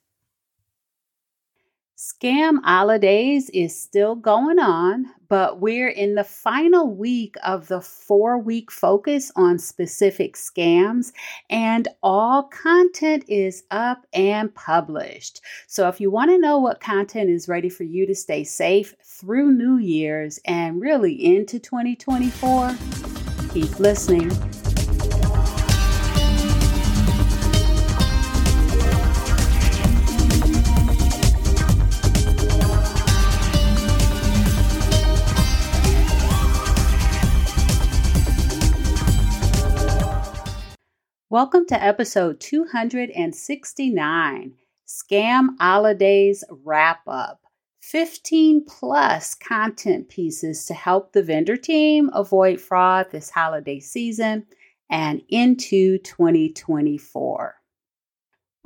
Scam 2.22 2.64
Holidays 2.64 3.50
is 3.50 3.80
still 3.80 4.16
going 4.16 4.58
on, 4.58 5.08
but 5.28 5.60
we're 5.60 5.90
in 5.90 6.16
the 6.16 6.24
final 6.24 6.90
week 6.96 7.36
of 7.44 7.68
the 7.68 7.82
four 7.82 8.38
week 8.38 8.72
focus 8.72 9.34
on 9.36 9.60
specific 9.60 10.36
scams, 10.36 11.12
and 11.50 11.90
all 12.02 12.44
content 12.44 13.26
is 13.28 13.64
up 13.70 14.08
and 14.14 14.54
published. 14.56 15.42
So, 15.68 15.90
if 15.90 16.00
you 16.00 16.10
want 16.10 16.32
to 16.32 16.40
know 16.40 16.58
what 16.58 16.80
content 16.80 17.30
is 17.30 17.50
ready 17.50 17.70
for 17.70 17.84
you 17.84 18.08
to 18.08 18.16
stay 18.16 18.46
safe 18.46 18.96
through 19.04 19.52
New 19.52 19.78
Year's 19.78 20.40
and 20.46 20.80
really 20.80 21.14
into 21.14 21.60
2024, 21.60 22.78
keep 23.52 23.78
listening. 23.78 24.32
Welcome 41.36 41.68
to 41.68 41.84
episode 41.84 42.40
269 42.40 44.54
Scam 44.88 45.48
Holidays 45.60 46.46
Wrap 46.50 47.02
Up. 47.10 47.42
15 47.82 48.64
plus 48.64 49.36
content 49.36 50.08
pieces 50.08 50.66
to 50.68 50.74
help 50.74 51.12
the 51.12 51.22
vendor 51.22 51.58
team 51.58 52.10
avoid 52.14 52.62
fraud 52.62 53.08
this 53.12 53.30
holiday 53.30 53.82
season 53.82 54.46
and 54.90 55.22
into 55.28 55.98
2024. 55.98 57.56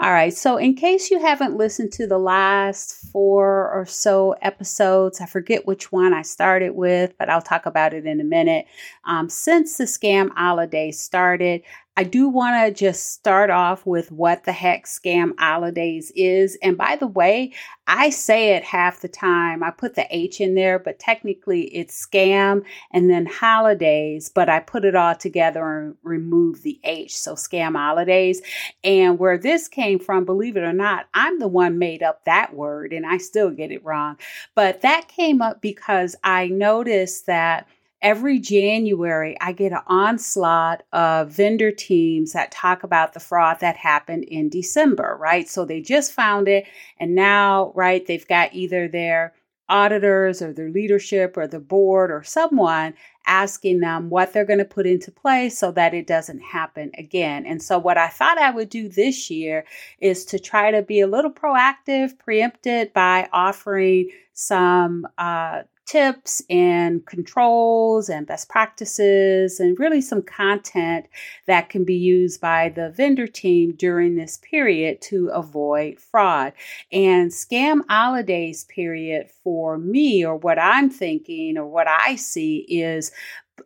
All 0.01 0.13
right, 0.13 0.33
so 0.33 0.55
in 0.55 0.75
case 0.75 1.11
you 1.11 1.19
haven't 1.19 1.57
listened 1.57 1.91
to 1.93 2.07
the 2.07 2.17
last 2.17 2.93
four 3.11 3.69
or 3.69 3.85
so 3.85 4.31
episodes, 4.41 5.19
I 5.19 5.25
forget 5.25 5.67
which 5.67 5.91
one 5.91 6.13
I 6.13 6.21
started 6.21 6.69
with, 6.69 7.17
but 7.17 7.29
I'll 7.29 7.41
talk 7.41 7.65
about 7.65 7.93
it 7.93 8.05
in 8.05 8.21
a 8.21 8.23
minute. 8.23 8.65
Um, 9.03 9.27
since 9.27 9.75
the 9.75 9.83
scam 9.83 10.29
holiday 10.29 10.91
started, 10.91 11.63
I 11.99 12.03
do 12.03 12.29
want 12.29 12.65
to 12.65 12.73
just 12.73 13.11
start 13.11 13.49
off 13.49 13.85
with 13.85 14.09
what 14.09 14.45
the 14.45 14.53
heck 14.53 14.85
scam 14.85 15.33
holidays 15.37 16.13
is. 16.15 16.57
And 16.63 16.77
by 16.77 16.95
the 16.95 17.07
way, 17.07 17.51
I 17.87 18.09
say 18.09 18.55
it 18.55 18.63
half 18.63 19.01
the 19.01 19.09
time. 19.09 19.63
I 19.63 19.71
put 19.71 19.95
the 19.95 20.07
H 20.09 20.39
in 20.39 20.55
there, 20.55 20.79
but 20.79 20.97
technically 20.97 21.63
it's 21.75 22.07
scam 22.07 22.63
and 22.93 23.09
then 23.09 23.25
holidays, 23.25 24.31
but 24.33 24.47
I 24.47 24.61
put 24.61 24.85
it 24.85 24.95
all 24.95 25.13
together 25.13 25.61
and 25.77 25.97
remove 26.01 26.61
the 26.61 26.79
H. 26.85 27.17
So 27.17 27.33
scam 27.33 27.75
holidays. 27.75 28.41
And 28.81 29.19
where 29.19 29.37
this 29.37 29.67
came 29.67 29.99
from, 29.99 30.23
believe 30.23 30.55
it 30.55 30.63
or 30.63 30.71
not, 30.71 31.07
I'm 31.13 31.39
the 31.39 31.49
one 31.49 31.79
made 31.79 32.01
up 32.01 32.23
that 32.23 32.53
word 32.53 32.93
and 32.93 33.05
I 33.05 33.17
still 33.17 33.49
get 33.49 33.73
it 33.73 33.83
wrong. 33.83 34.15
But 34.55 34.83
that 34.83 35.09
came 35.09 35.41
up 35.41 35.61
because 35.61 36.15
I 36.23 36.47
noticed 36.47 37.25
that 37.25 37.67
every 38.01 38.39
January, 38.39 39.35
I 39.41 39.51
get 39.51 39.71
an 39.71 39.81
onslaught 39.87 40.83
of 40.93 41.31
vendor 41.31 41.71
teams 41.71 42.33
that 42.33 42.51
talk 42.51 42.83
about 42.83 43.13
the 43.13 43.19
fraud 43.19 43.59
that 43.59 43.77
happened 43.77 44.23
in 44.25 44.49
December, 44.49 45.17
right? 45.19 45.47
So 45.47 45.65
they 45.65 45.81
just 45.81 46.11
found 46.11 46.47
it, 46.47 46.65
and 46.99 47.15
now, 47.15 47.71
right, 47.75 48.05
they've 48.05 48.27
got 48.27 48.53
either 48.53 48.87
their 48.87 49.33
auditors 49.69 50.41
or 50.41 50.51
their 50.51 50.69
leadership 50.69 51.37
or 51.37 51.47
the 51.47 51.59
board 51.59 52.09
or 52.09 52.23
someone 52.23 52.93
asking 53.27 53.79
them 53.79 54.09
what 54.09 54.33
they're 54.33 54.43
going 54.43 54.57
to 54.57 54.65
put 54.65 54.87
into 54.87 55.11
place 55.11 55.57
so 55.57 55.71
that 55.71 55.93
it 55.93 56.07
doesn't 56.07 56.39
happen 56.39 56.89
again. 56.97 57.45
And 57.45 57.61
so, 57.61 57.77
what 57.77 57.97
I 57.97 58.07
thought 58.07 58.39
I 58.39 58.49
would 58.49 58.69
do 58.69 58.89
this 58.89 59.29
year 59.29 59.65
is 59.99 60.25
to 60.25 60.39
try 60.39 60.71
to 60.71 60.81
be 60.81 60.99
a 61.01 61.07
little 61.07 61.31
proactive, 61.31 62.17
preempted 62.17 62.91
by 62.93 63.29
offering 63.31 64.09
some 64.33 65.07
uh, 65.17 65.63
tips 65.89 66.41
and 66.51 67.03
controls 67.07 68.09
and 68.09 68.27
best 68.27 68.47
practices 68.47 69.59
and 69.59 69.79
really 69.79 70.01
some 70.01 70.21
content 70.21 71.07
that 71.47 71.69
can 71.69 71.83
be 71.83 71.95
used 71.95 72.39
by 72.39 72.69
the 72.69 72.91
vendor 72.91 73.25
team 73.25 73.73
during 73.75 74.15
this 74.15 74.37
period 74.37 75.01
to 75.01 75.29
avoid 75.29 75.99
fraud. 75.99 76.53
And 76.91 77.31
scam 77.31 77.81
holidays 77.89 78.65
period 78.65 79.31
for 79.43 79.79
me 79.79 80.23
or 80.23 80.35
what 80.35 80.59
I'm 80.59 80.91
thinking 80.91 81.57
or 81.57 81.65
what 81.65 81.87
I 81.87 82.15
see 82.17 82.65
is 82.69 83.11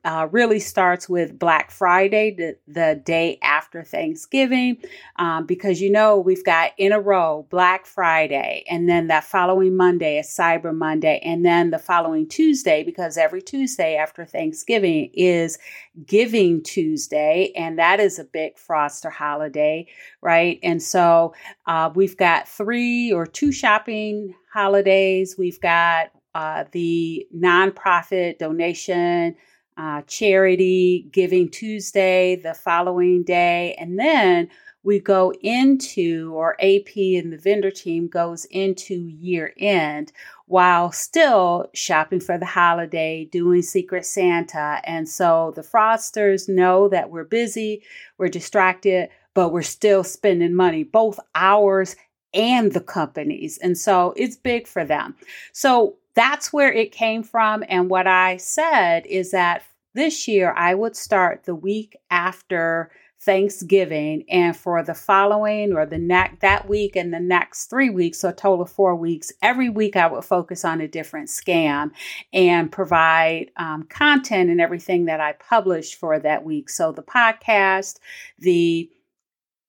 uh, 0.04 0.28
really 0.32 0.60
starts 0.60 1.08
with 1.08 1.38
Black 1.38 1.72
Friday, 1.72 2.36
the, 2.36 2.58
the 2.68 3.02
day 3.04 3.40
after 3.42 3.84
Thanksgiving, 3.84 4.78
um, 5.18 5.46
because 5.46 5.82
you 5.82 5.92
know 5.92 6.20
we've 6.20 6.44
got 6.44 6.72
in 6.78 6.92
a 6.92 7.00
row 7.00 7.48
Black 7.50 7.86
Friday, 7.86 8.64
and 8.70 8.88
then 8.88 9.08
that 9.08 9.24
following 9.24 9.76
Monday 9.76 10.20
is 10.20 10.28
Cyber 10.28 10.76
Monday, 10.76 11.20
and 11.24 11.46
then 11.46 11.72
the 11.72 11.80
following 11.80 12.28
Tuesday, 12.28 12.84
because 12.84 13.18
every 13.18 13.42
Tuesday 13.42 13.96
after 13.96 14.26
Thanksgiving 14.26 15.10
is 15.14 15.58
Giving 16.06 16.64
Tuesday, 16.64 17.52
and 17.56 17.78
that 17.78 18.00
is 18.00 18.20
a 18.20 18.24
big 18.24 18.56
Froster 18.56 19.12
holiday, 19.12 19.88
right? 20.22 20.60
And 20.64 20.82
so 20.82 21.34
uh, 21.68 21.92
we've 21.94 22.18
got 22.18 22.48
three 22.48 23.12
or 23.12 23.26
two 23.26 23.52
shopping 23.52 24.34
holidays. 24.52 25.36
We've 25.38 25.60
got 25.62 26.10
uh, 26.36 26.66
the 26.72 27.28
nonprofit 27.36 28.40
donation 28.40 29.36
uh, 29.78 30.02
charity 30.04 31.08
giving 31.12 31.50
Tuesday 31.50 32.36
the 32.36 32.54
following 32.54 33.24
day. 33.24 33.76
And 33.80 34.00
then 34.00 34.50
we 34.84 35.00
go 35.00 35.32
into, 35.42 36.34
or 36.36 36.56
AP 36.60 36.96
and 36.96 37.32
the 37.32 37.38
vendor 37.38 37.72
team 37.72 38.08
goes 38.08 38.46
into 38.46 38.94
year 38.94 39.54
end 39.58 40.12
while 40.46 40.92
still 40.92 41.70
shopping 41.74 42.20
for 42.20 42.38
the 42.38 42.46
holiday, 42.46 43.26
doing 43.26 43.62
Secret 43.62 44.06
Santa. 44.06 44.82
And 44.84 45.08
so 45.08 45.54
the 45.56 45.62
fraudsters 45.62 46.50
know 46.50 46.90
that 46.90 47.10
we're 47.10 47.24
busy, 47.24 47.84
we're 48.18 48.28
distracted, 48.28 49.10
but 49.34 49.50
we're 49.50 49.62
still 49.62 50.04
spending 50.04 50.54
money, 50.54 50.84
both 50.84 51.20
ours 51.34 51.96
and 52.34 52.74
the 52.74 52.82
companies. 52.82 53.58
And 53.60 53.78
so 53.78 54.14
it's 54.18 54.36
big 54.36 54.68
for 54.68 54.84
them. 54.84 55.16
So 55.54 55.96
that's 56.16 56.54
where 56.54 56.72
it 56.72 56.92
came 56.92 57.24
from. 57.24 57.64
And 57.68 57.90
what 57.90 58.08
I 58.08 58.38
said 58.38 59.06
is 59.06 59.32
that 59.32 59.64
this 59.94 60.28
year 60.28 60.54
I 60.56 60.74
would 60.74 60.96
start 60.96 61.44
the 61.44 61.56
week 61.56 61.96
after 62.10 62.92
Thanksgiving 63.22 64.26
and 64.30 64.56
for 64.56 64.84
the 64.84 64.94
following 64.94 65.72
or 65.74 65.86
the 65.86 65.98
next 65.98 66.42
that 66.42 66.68
week 66.68 66.96
and 66.98 67.14
the 67.14 67.20
next 67.20 67.68
three 67.68 67.90
weeks, 67.90 68.20
so 68.20 68.30
a 68.30 68.34
total 68.34 68.64
of 68.64 68.70
four 68.70 68.96
weeks, 68.96 69.32
every 69.42 69.70
week 69.70 69.96
I 69.96 70.08
would 70.08 70.26
focus 70.26 70.66
on 70.66 70.82
a 70.82 70.90
different 70.90 71.30
scam 71.30 71.92
and 72.34 72.72
provide 72.72 73.52
um, 73.56 73.84
content 73.84 74.50
and 74.50 74.60
everything 74.60 75.06
that 75.06 75.22
I 75.22 75.34
published 75.34 75.96
for 75.96 76.20
that 76.20 76.44
week. 76.44 76.70
So 76.70 76.92
the 76.92 77.02
podcast, 77.02 78.00
the 78.40 78.90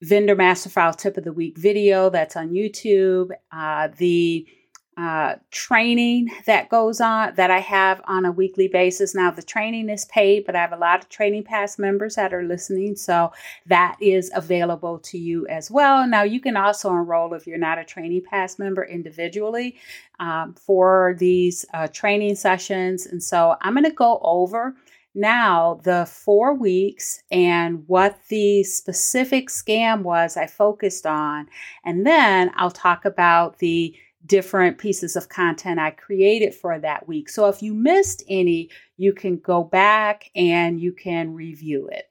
vendor 0.02 0.34
master 0.34 0.68
file 0.68 0.92
tip 0.92 1.16
of 1.16 1.24
the 1.24 1.32
week 1.32 1.56
video 1.56 2.10
that's 2.10 2.36
on 2.36 2.50
YouTube, 2.50 3.30
uh, 3.52 3.88
the 3.96 4.48
uh, 4.96 5.36
training 5.50 6.30
that 6.46 6.68
goes 6.68 7.00
on 7.00 7.34
that 7.34 7.50
I 7.50 7.60
have 7.60 8.00
on 8.06 8.24
a 8.24 8.32
weekly 8.32 8.68
basis. 8.68 9.14
Now, 9.14 9.30
the 9.30 9.42
training 9.42 9.88
is 9.88 10.04
paid, 10.06 10.44
but 10.46 10.54
I 10.54 10.60
have 10.60 10.72
a 10.72 10.76
lot 10.76 11.02
of 11.02 11.08
Training 11.08 11.44
Pass 11.44 11.78
members 11.78 12.14
that 12.14 12.32
are 12.32 12.42
listening, 12.42 12.96
so 12.96 13.32
that 13.66 13.96
is 14.00 14.30
available 14.34 14.98
to 15.00 15.18
you 15.18 15.46
as 15.48 15.70
well. 15.70 16.06
Now, 16.06 16.22
you 16.22 16.40
can 16.40 16.56
also 16.56 16.90
enroll 16.90 17.34
if 17.34 17.46
you're 17.46 17.58
not 17.58 17.78
a 17.78 17.84
Training 17.84 18.22
Pass 18.22 18.58
member 18.58 18.84
individually 18.84 19.76
um, 20.20 20.54
for 20.54 21.16
these 21.18 21.64
uh, 21.74 21.88
training 21.88 22.36
sessions. 22.36 23.06
And 23.06 23.22
so 23.22 23.56
I'm 23.60 23.74
going 23.74 23.84
to 23.84 23.90
go 23.90 24.20
over 24.22 24.74
now 25.14 25.80
the 25.84 26.06
four 26.06 26.54
weeks 26.54 27.22
and 27.30 27.84
what 27.86 28.18
the 28.28 28.64
specific 28.64 29.48
scam 29.48 30.02
was 30.02 30.36
I 30.36 30.46
focused 30.46 31.06
on. 31.06 31.48
And 31.84 32.06
then 32.06 32.50
I'll 32.56 32.70
talk 32.70 33.04
about 33.04 33.58
the 33.58 33.94
different 34.26 34.78
pieces 34.78 35.16
of 35.16 35.28
content 35.28 35.78
I 35.78 35.90
created 35.90 36.54
for 36.54 36.78
that 36.78 37.06
week. 37.06 37.28
So 37.28 37.48
if 37.48 37.62
you 37.62 37.74
missed 37.74 38.22
any, 38.28 38.70
you 38.96 39.12
can 39.12 39.36
go 39.36 39.62
back 39.62 40.30
and 40.34 40.80
you 40.80 40.92
can 40.92 41.34
review 41.34 41.88
it. 41.88 42.10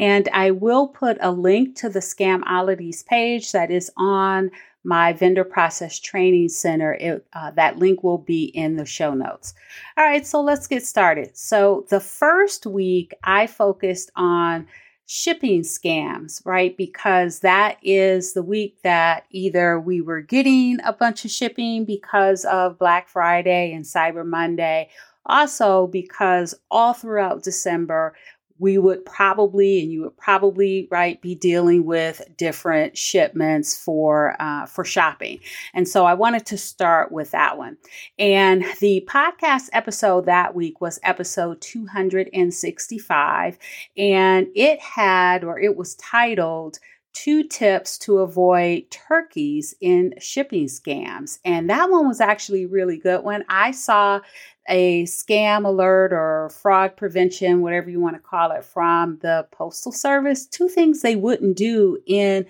And 0.00 0.28
I 0.32 0.50
will 0.50 0.88
put 0.88 1.18
a 1.20 1.30
link 1.30 1.76
to 1.76 1.88
the 1.88 2.00
Scamolidays 2.00 3.06
page 3.06 3.52
that 3.52 3.70
is 3.70 3.90
on 3.96 4.50
my 4.82 5.12
vendor 5.12 5.44
process 5.44 5.98
training 5.98 6.48
center. 6.48 6.94
It, 6.94 7.26
uh, 7.32 7.52
that 7.52 7.78
link 7.78 8.02
will 8.02 8.18
be 8.18 8.44
in 8.44 8.76
the 8.76 8.84
show 8.84 9.14
notes. 9.14 9.54
All 9.96 10.04
right, 10.04 10.26
so 10.26 10.40
let's 10.42 10.66
get 10.66 10.84
started. 10.84 11.36
So 11.36 11.86
the 11.88 12.00
first 12.00 12.66
week 12.66 13.14
I 13.22 13.46
focused 13.46 14.10
on 14.16 14.66
shipping 15.06 15.62
scams, 15.62 16.44
right? 16.46 16.76
Because 16.76 17.40
that 17.40 17.76
is 17.82 18.32
the 18.32 18.42
week 18.42 18.78
that 18.82 19.24
either 19.30 19.78
we 19.78 20.00
were 20.00 20.20
getting 20.20 20.78
a 20.84 20.92
bunch 20.92 21.24
of 21.24 21.30
shipping 21.30 21.84
because 21.84 22.44
of 22.46 22.78
Black 22.78 23.08
Friday 23.08 23.72
and 23.72 23.84
Cyber 23.84 24.26
Monday, 24.26 24.88
also 25.26 25.86
because 25.86 26.54
all 26.70 26.92
throughout 26.94 27.42
December, 27.42 28.14
we 28.58 28.78
would 28.78 29.04
probably 29.04 29.82
and 29.82 29.90
you 29.90 30.02
would 30.02 30.16
probably 30.16 30.86
right 30.90 31.20
be 31.20 31.34
dealing 31.34 31.84
with 31.84 32.22
different 32.36 32.96
shipments 32.96 33.76
for 33.76 34.36
uh, 34.40 34.66
for 34.66 34.84
shopping. 34.84 35.40
And 35.72 35.88
so 35.88 36.04
i 36.04 36.14
wanted 36.14 36.46
to 36.46 36.58
start 36.58 37.10
with 37.10 37.32
that 37.32 37.58
one. 37.58 37.76
And 38.18 38.64
the 38.80 39.06
podcast 39.08 39.68
episode 39.72 40.26
that 40.26 40.54
week 40.54 40.80
was 40.80 41.00
episode 41.02 41.60
265 41.60 43.58
and 43.96 44.46
it 44.54 44.80
had 44.80 45.44
or 45.44 45.58
it 45.58 45.76
was 45.76 45.96
titled 45.96 46.78
two 47.14 47.44
tips 47.44 47.96
to 47.96 48.18
avoid 48.18 48.90
turkeys 48.90 49.74
in 49.80 50.14
shipping 50.18 50.66
scams. 50.66 51.38
And 51.44 51.70
that 51.70 51.88
one 51.90 52.06
was 52.06 52.20
actually 52.20 52.66
really 52.66 52.98
good. 52.98 53.22
When 53.22 53.44
I 53.48 53.70
saw 53.70 54.20
a 54.68 55.04
scam 55.04 55.66
alert 55.66 56.12
or 56.12 56.50
fraud 56.50 56.96
prevention, 56.96 57.60
whatever 57.60 57.90
you 57.90 58.00
want 58.00 58.16
to 58.16 58.20
call 58.20 58.52
it, 58.52 58.64
from 58.64 59.18
the 59.22 59.46
Postal 59.50 59.92
Service. 59.92 60.46
Two 60.46 60.68
things 60.68 61.02
they 61.02 61.16
wouldn't 61.16 61.56
do 61.56 61.98
in 62.06 62.46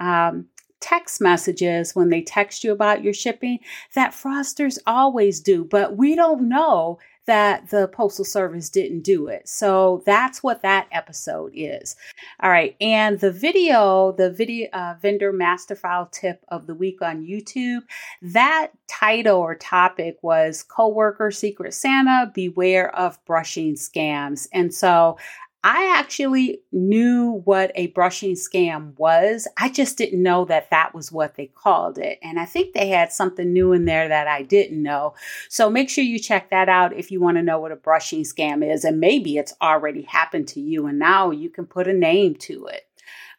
um, 0.00 0.46
text 0.80 1.20
messages 1.20 1.94
when 1.94 2.10
they 2.10 2.22
text 2.22 2.62
you 2.62 2.72
about 2.72 3.02
your 3.02 3.12
shipping 3.12 3.58
that 3.94 4.12
fraudsters 4.12 4.78
always 4.86 5.40
do, 5.40 5.64
but 5.64 5.96
we 5.96 6.14
don't 6.14 6.48
know 6.48 6.98
that 7.26 7.70
the 7.70 7.88
Postal 7.88 8.24
Service 8.24 8.70
didn't 8.70 9.02
do 9.02 9.26
it. 9.28 9.48
So 9.48 10.02
that's 10.06 10.42
what 10.42 10.62
that 10.62 10.86
episode 10.92 11.52
is. 11.54 11.96
All 12.40 12.50
right. 12.50 12.76
And 12.80 13.20
the 13.20 13.32
video, 13.32 14.12
the 14.12 14.30
video 14.30 14.68
uh, 14.72 14.94
vendor 15.00 15.32
master 15.32 15.76
file 15.76 16.06
tip 16.06 16.44
of 16.48 16.66
the 16.66 16.74
week 16.74 17.02
on 17.02 17.26
YouTube, 17.26 17.82
that 18.22 18.68
title 18.88 19.38
or 19.38 19.54
topic 19.54 20.18
was 20.22 20.62
Coworker 20.62 21.30
Secret 21.30 21.74
Santa 21.74 22.30
Beware 22.32 22.94
of 22.96 23.22
Brushing 23.24 23.74
Scams. 23.74 24.48
And 24.52 24.72
so 24.72 25.18
I 25.68 25.92
actually 25.98 26.60
knew 26.70 27.42
what 27.44 27.72
a 27.74 27.88
brushing 27.88 28.34
scam 28.34 28.96
was. 29.00 29.48
I 29.58 29.68
just 29.68 29.98
didn't 29.98 30.22
know 30.22 30.44
that 30.44 30.70
that 30.70 30.94
was 30.94 31.10
what 31.10 31.34
they 31.34 31.46
called 31.46 31.98
it. 31.98 32.20
And 32.22 32.38
I 32.38 32.44
think 32.44 32.72
they 32.72 32.86
had 32.86 33.12
something 33.12 33.52
new 33.52 33.72
in 33.72 33.84
there 33.84 34.06
that 34.06 34.28
I 34.28 34.42
didn't 34.42 34.80
know. 34.80 35.16
So 35.48 35.68
make 35.68 35.90
sure 35.90 36.04
you 36.04 36.20
check 36.20 36.50
that 36.50 36.68
out 36.68 36.96
if 36.96 37.10
you 37.10 37.20
want 37.20 37.38
to 37.38 37.42
know 37.42 37.58
what 37.58 37.72
a 37.72 37.76
brushing 37.76 38.22
scam 38.22 38.64
is. 38.64 38.84
And 38.84 39.00
maybe 39.00 39.38
it's 39.38 39.54
already 39.60 40.02
happened 40.02 40.46
to 40.50 40.60
you 40.60 40.86
and 40.86 41.00
now 41.00 41.32
you 41.32 41.50
can 41.50 41.66
put 41.66 41.88
a 41.88 41.92
name 41.92 42.36
to 42.42 42.66
it. 42.66 42.86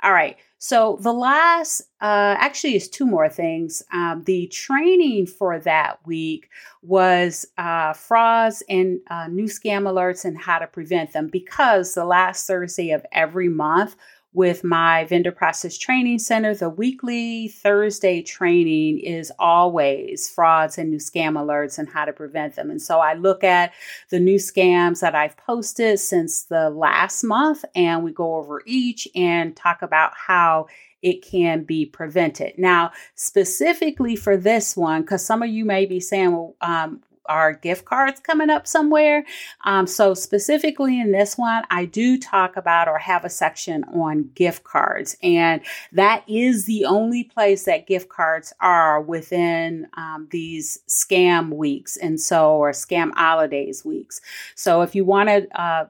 All 0.04 0.12
right. 0.12 0.36
So 0.60 0.98
the 1.02 1.14
last, 1.14 1.82
uh, 2.02 2.36
actually, 2.40 2.76
is 2.76 2.90
two 2.90 3.06
more 3.06 3.30
things. 3.30 3.84
Um, 3.94 4.24
the 4.26 4.48
training 4.48 5.28
for 5.28 5.60
that 5.60 6.06
week 6.06 6.50
was 6.82 7.46
uh, 7.58 7.94
frauds 7.94 8.64
and 8.68 9.00
uh, 9.10 9.28
new 9.28 9.46
scam 9.46 9.84
alerts 9.84 10.26
and 10.26 10.38
how 10.38 10.58
to 10.60 10.68
prevent 10.68 11.14
them 11.14 11.28
because 11.28 11.94
the 11.94 12.06
last 12.06 12.48
Thursday 12.48 12.92
of 12.92 13.06
every 13.12 13.50
month 13.50 13.96
with 14.38 14.64
my 14.64 15.04
vendor 15.06 15.32
process 15.32 15.80
training 15.80 16.20
center. 16.20 16.54
The 16.54 16.70
weekly 16.70 17.48
Thursday 17.48 18.22
training 18.22 19.00
is 19.00 19.32
always 19.40 20.30
frauds 20.30 20.78
and 20.78 20.92
new 20.92 21.00
scam 21.00 21.34
alerts 21.34 21.80
and 21.80 21.90
how 21.90 22.06
to 22.06 22.14
prevent 22.14 22.56
them. 22.56 22.70
And 22.70 22.80
so 22.80 23.00
I 23.00 23.16
look 23.16 23.44
at 23.44 23.74
the 24.12 24.20
new 24.20 24.36
scams 24.36 25.00
that 25.00 25.16
I've 25.16 25.36
posted 25.38 26.00
since 26.00 26.44
the 26.44 26.70
last 26.70 27.24
month 27.24 27.66
and 27.76 28.04
we 28.04 28.12
go 28.12 28.36
over 28.36 28.62
each 28.68 29.08
and 29.16 29.56
talk 29.56 29.82
about 29.82 30.12
how 30.16 30.68
it 31.02 31.24
can 31.24 31.64
be 31.64 31.88
prevented. 31.88 32.60
Now, 32.60 32.92
specifically 33.16 34.16
for 34.16 34.38
this 34.38 34.78
one, 34.78 35.02
because 35.02 35.26
some 35.26 35.42
of 35.42 35.50
you 35.50 35.66
may 35.66 35.88
be 35.88 36.00
saying, 36.00 36.32
well, 36.32 36.56
um, 36.62 37.02
are 37.28 37.54
gift 37.54 37.86
cards 37.86 38.20
coming 38.20 38.50
up 38.50 38.68
somewhere. 38.68 39.26
Um, 39.64 39.88
so, 39.88 40.14
specifically 40.14 41.00
in 41.00 41.12
this 41.12 41.38
one, 41.38 41.64
I 41.70 41.86
do 41.86 42.18
talk 42.18 42.58
about 42.58 42.88
or 42.88 42.98
have 42.98 43.26
a 43.26 43.30
section 43.30 43.84
on 43.86 44.30
gift 44.36 44.64
cards. 44.64 45.16
And 45.22 45.62
that 45.92 46.24
is 46.28 46.66
the 46.66 46.86
only 46.86 47.24
place 47.24 47.66
that 47.66 47.88
gift 47.88 48.10
cards 48.10 48.54
are 48.60 49.02
within 49.02 49.88
um, 49.96 50.28
these 50.32 50.80
scam 50.88 51.54
weeks. 51.54 51.98
And 51.98 52.20
so, 52.20 52.52
or 52.52 52.72
scam 52.72 53.14
holidays 53.14 53.84
weeks. 53.86 54.22
So, 54.56 54.82
if 54.82 54.96
you 54.96 55.06
want 55.06 55.30
to, 55.30 55.62
uh, 55.62 55.88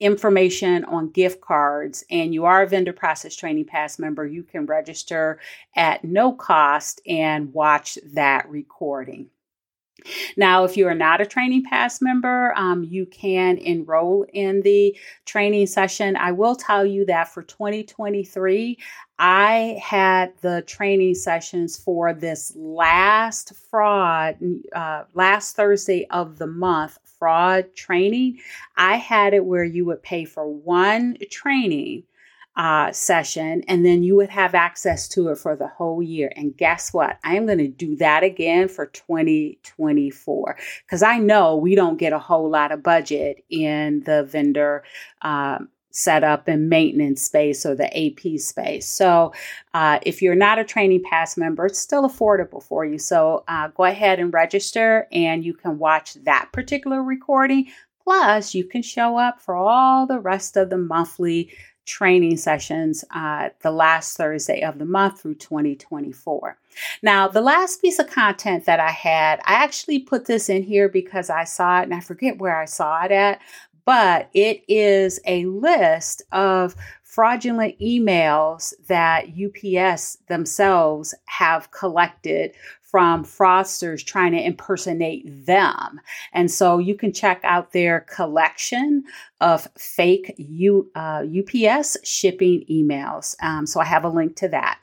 information 0.00 0.84
on 0.84 1.10
gift 1.10 1.40
cards 1.40 2.04
and 2.10 2.32
you 2.32 2.44
are 2.44 2.62
a 2.62 2.68
vendor 2.68 2.92
process 2.92 3.34
training 3.34 3.64
pass 3.64 3.98
member, 3.98 4.26
you 4.26 4.42
can 4.42 4.66
register 4.66 5.40
at 5.74 6.04
no 6.04 6.32
cost 6.32 7.00
and 7.06 7.52
watch 7.52 7.98
that 8.12 8.48
recording. 8.48 9.28
Now, 10.36 10.64
if 10.64 10.76
you 10.76 10.86
are 10.86 10.94
not 10.94 11.20
a 11.20 11.26
Training 11.26 11.64
Pass 11.64 12.00
member, 12.00 12.52
um, 12.56 12.84
you 12.84 13.06
can 13.06 13.58
enroll 13.58 14.26
in 14.32 14.62
the 14.62 14.96
training 15.26 15.66
session. 15.66 16.16
I 16.16 16.32
will 16.32 16.54
tell 16.54 16.86
you 16.86 17.04
that 17.06 17.28
for 17.28 17.42
2023, 17.42 18.78
I 19.18 19.80
had 19.82 20.32
the 20.40 20.62
training 20.62 21.14
sessions 21.16 21.76
for 21.76 22.12
this 22.12 22.52
last 22.56 23.52
fraud, 23.70 24.38
uh, 24.74 25.04
last 25.14 25.56
Thursday 25.56 26.06
of 26.10 26.38
the 26.38 26.46
month 26.46 26.98
fraud 27.18 27.74
training. 27.74 28.38
I 28.76 28.96
had 28.96 29.34
it 29.34 29.44
where 29.44 29.64
you 29.64 29.84
would 29.86 30.02
pay 30.02 30.24
for 30.24 30.48
one 30.48 31.16
training 31.30 32.04
uh, 32.58 32.90
session, 32.90 33.62
and 33.68 33.86
then 33.86 34.02
you 34.02 34.16
would 34.16 34.28
have 34.28 34.52
access 34.52 35.06
to 35.06 35.28
it 35.28 35.38
for 35.38 35.54
the 35.54 35.68
whole 35.68 36.02
year. 36.02 36.32
And 36.34 36.56
guess 36.56 36.92
what? 36.92 37.16
I'm 37.22 37.46
going 37.46 37.58
to 37.58 37.68
do 37.68 37.94
that 37.96 38.24
again 38.24 38.66
for 38.66 38.86
2024 38.86 40.58
because 40.84 41.02
I 41.04 41.18
know 41.18 41.54
we 41.54 41.76
don't 41.76 41.98
get 41.98 42.12
a 42.12 42.18
whole 42.18 42.50
lot 42.50 42.72
of 42.72 42.82
budget 42.82 43.44
in 43.48 44.02
the 44.04 44.24
vendor. 44.24 44.82
Um, 45.22 45.68
setup 45.90 46.46
and 46.46 46.68
maintenance 46.68 47.22
space 47.22 47.66
or 47.66 47.74
the 47.74 47.88
AP 47.96 48.38
space. 48.38 48.86
So, 48.86 49.32
uh, 49.74 49.98
if 50.02 50.22
you're 50.22 50.36
not 50.36 50.58
a 50.58 50.64
Training 50.64 51.02
Pass 51.02 51.36
member, 51.36 51.66
it's 51.66 51.78
still 51.80 52.08
affordable 52.08 52.62
for 52.62 52.84
you. 52.84 52.98
So, 52.98 53.42
uh, 53.48 53.68
go 53.68 53.84
ahead 53.84 54.20
and 54.20 54.32
register 54.32 55.08
and 55.10 55.44
you 55.44 55.54
can 55.54 55.78
watch 55.78 56.14
that 56.22 56.50
particular 56.52 57.02
recording. 57.02 57.68
Plus, 58.04 58.54
you 58.54 58.64
can 58.64 58.82
show 58.82 59.18
up 59.18 59.40
for 59.40 59.56
all 59.56 60.06
the 60.06 60.20
rest 60.20 60.56
of 60.56 60.70
the 60.70 60.78
monthly 60.78 61.50
training 61.88 62.36
sessions 62.36 63.04
uh, 63.14 63.48
the 63.62 63.70
last 63.70 64.16
Thursday 64.16 64.62
of 64.62 64.78
the 64.78 64.84
month 64.84 65.22
through 65.22 65.34
2024. 65.36 66.58
Now, 67.02 67.26
the 67.26 67.40
last 67.40 67.80
piece 67.80 67.98
of 67.98 68.08
content 68.08 68.66
that 68.66 68.78
I 68.78 68.90
had, 68.90 69.40
I 69.44 69.54
actually 69.54 70.00
put 70.00 70.26
this 70.26 70.48
in 70.48 70.62
here 70.62 70.88
because 70.88 71.30
I 71.30 71.44
saw 71.44 71.80
it 71.80 71.84
and 71.84 71.94
I 71.94 72.00
forget 72.00 72.38
where 72.38 72.56
I 72.56 72.66
saw 72.66 73.04
it 73.04 73.10
at, 73.10 73.40
but 73.84 74.28
it 74.34 74.62
is 74.68 75.18
a 75.26 75.46
list 75.46 76.22
of 76.30 76.76
fraudulent 77.18 77.76
emails 77.80 78.72
that 78.86 79.24
UPS 79.26 80.18
themselves 80.28 81.16
have 81.24 81.68
collected 81.72 82.52
from 82.80 83.24
fraudsters 83.24 84.06
trying 84.06 84.30
to 84.30 84.40
impersonate 84.40 85.24
them. 85.44 86.00
And 86.32 86.48
so 86.48 86.78
you 86.78 86.94
can 86.94 87.12
check 87.12 87.40
out 87.42 87.72
their 87.72 88.02
collection 88.02 89.02
of 89.40 89.66
fake 89.76 90.32
U, 90.38 90.92
uh, 90.94 91.24
UPS 91.40 91.96
shipping 92.04 92.64
emails. 92.70 93.34
Um, 93.42 93.66
so 93.66 93.80
I 93.80 93.84
have 93.84 94.04
a 94.04 94.08
link 94.08 94.36
to 94.36 94.48
that. 94.50 94.78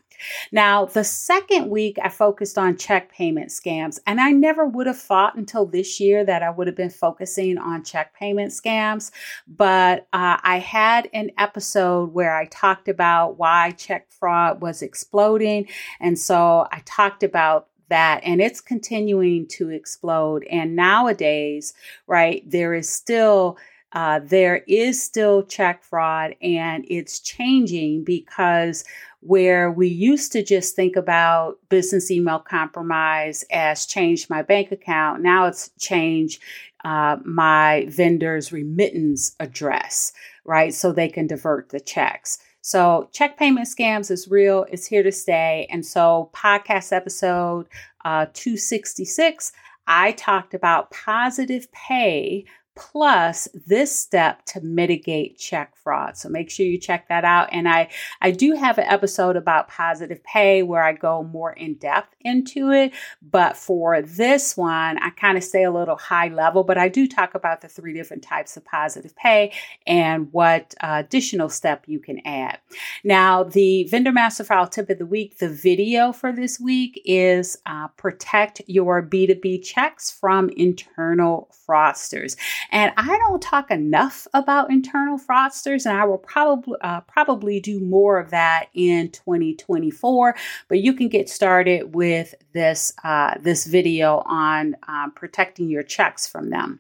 Now, 0.52 0.86
the 0.86 1.04
second 1.04 1.70
week, 1.70 1.98
I 2.02 2.10
focused 2.10 2.58
on 2.58 2.78
check 2.78 3.12
payment 3.12 3.50
scams, 3.50 4.00
and 4.06 4.20
I 4.20 4.32
never 4.32 4.66
would 4.66 4.88
have 4.88 5.00
thought 5.00 5.36
until 5.36 5.66
this 5.66 6.00
year 6.00 6.24
that 6.26 6.44
I 6.44 6.50
would 6.50 6.68
have 6.68 6.76
been 6.76 6.90
focusing 6.90 7.58
on 7.58 7.84
check 7.84 8.14
payment 8.14 8.52
scams. 8.52 9.12
But 9.48 10.08
uh, 10.14 10.38
I 10.44 10.60
had 10.60 11.10
an 11.14 11.32
episode 11.38 12.14
where 12.14 12.36
I 12.36 12.46
talked 12.46 12.88
about 12.88 13.38
why 13.38 13.72
check 13.72 14.12
fraud 14.12 14.62
was 14.62 14.82
exploding. 14.82 15.68
And 16.00 16.18
so 16.18 16.68
I 16.72 16.82
talked 16.86 17.24
about 17.24 17.68
that 17.90 18.22
and 18.24 18.42
it's 18.42 18.62
continuing 18.62 19.48
to 19.48 19.70
explode. 19.70 20.44
And 20.50 20.76
nowadays, 20.76 21.74
right, 22.08 22.44
there 22.50 22.74
is 22.74 22.90
still 22.90 23.58
uh, 23.94 24.20
there 24.22 24.58
is 24.68 25.02
still 25.02 25.44
check 25.44 25.82
fraud 25.82 26.36
and 26.42 26.84
it's 26.90 27.20
changing 27.20 28.04
because 28.04 28.84
where 29.25 29.72
we 29.72 29.88
used 29.88 30.32
to 30.32 30.44
just 30.44 30.75
think 30.75 30.96
about 30.96 31.58
business 31.70 32.12
email 32.12 32.39
compromise 32.39 33.44
as 33.51 33.86
change 33.86 34.29
my 34.29 34.44
bank 34.44 34.72
account, 34.72 35.24
now 35.24 35.48
it's 35.48 35.72
change 35.79 36.39
uh, 36.84 37.17
my 37.25 37.88
vendor's 37.89 38.51
remittance 38.51 39.36
address, 39.39 40.13
right? 40.44 40.74
So 40.74 40.91
they 40.91 41.10
can 41.10 41.25
divert 41.25 41.70
the 41.70 41.79
checks. 41.79 42.38
So, 42.62 43.10
check 43.13 43.38
payment 43.38 43.67
scams 43.67 44.10
is 44.10 44.27
real, 44.27 44.65
it's 44.72 44.88
here 44.88 45.03
to 45.03 45.12
stay. 45.12 45.67
And 45.70 45.86
so, 45.86 46.32
podcast 46.34 46.91
episode 46.91 47.67
uh, 48.03 48.25
266, 48.34 49.51
I 49.88 50.13
talked 50.13 50.55
about 50.55 50.89
positive 50.89 51.72
pay 51.72 52.46
plus 52.75 53.48
this 53.65 53.98
step 53.98 54.46
to 54.46 54.62
mitigate 54.62 55.38
check 55.38 55.75
fraud. 55.75 56.17
So 56.17 56.29
make 56.29 56.50
sure 56.50 56.65
you 56.65 56.77
check 56.77 57.08
that 57.08 57.24
out. 57.24 57.50
And 57.51 57.67
I, 57.70 57.89
I 58.22 58.32
do 58.32 58.53
have 58.53 58.77
an 58.77 58.86
episode 58.86 59.38
about 59.38 59.70
positive 59.70 60.24
pay 60.24 60.62
where 60.62 60.84
I 60.84 60.94
go 60.94 61.24
more 61.24 61.53
in 61.53 61.75
depth 61.75 62.15
into 62.22 62.72
it. 62.72 62.91
But 63.22 63.55
for 63.55 64.01
this 64.01 64.58
one, 64.58 64.98
I 64.98 65.10
kind 65.12 65.38
of 65.38 65.44
stay 65.44 65.63
a 65.63 65.72
little 65.72 65.96
high 65.96 66.27
level, 66.27 66.63
but 66.63 66.77
I 66.77 66.89
do 66.89 67.08
talk 67.08 67.34
about 67.36 67.62
the 67.62 67.70
three 67.70 67.94
different 67.94 68.24
types 68.24 68.58
of 68.58 68.65
positive 68.65 69.15
pay 69.15 69.53
and 69.88 70.32
what 70.34 70.75
uh, 70.82 71.03
additional 71.05 71.50
step 71.50 71.84
you 71.88 72.00
can 72.00 72.20
add. 72.25 72.60
Now, 73.03 73.44
the 73.44 73.86
vendor 73.86 74.12
master 74.12 74.44
file 74.44 74.67
tip 74.67 74.89
of 74.89 74.98
the 74.98 75.05
week, 75.05 75.38
the 75.38 75.50
video 75.50 76.12
for 76.12 76.32
this 76.32 76.60
week 76.60 77.01
is 77.05 77.58
uh, 77.65 77.88
protect 77.89 78.62
your 78.67 79.01
B2B 79.01 79.63
checks 79.63 80.12
from 80.12 80.50
internal 80.50 81.50
fraudsters. 81.67 82.36
And 82.72 82.94
I 82.98 83.18
don't 83.20 83.42
talk 83.42 83.72
enough 83.72 84.28
about 84.34 84.72
internal 84.72 85.18
fraudsters, 85.18 85.86
and 85.86 85.98
I 85.98 86.06
will 86.06 86.18
probably 86.18 86.78
uh, 86.82 87.02
probably 87.02 87.60
do 87.60 87.80
more 87.80 88.20
of 88.20 88.32
that 88.32 88.68
in 88.74 89.10
2024. 89.12 90.36
But 90.68 90.80
you 90.80 90.94
can 90.94 91.10
get 91.10 91.30
started 91.30 91.96
with 91.96 92.36
this 92.54 92.94
uh, 93.04 93.36
this 93.40 93.66
video 93.66 94.24
on 94.26 94.76
um, 94.88 95.12
protecting 95.12 95.70
your 95.70 95.84
checks 95.84 96.28
from 96.28 96.50
them. 96.50 96.80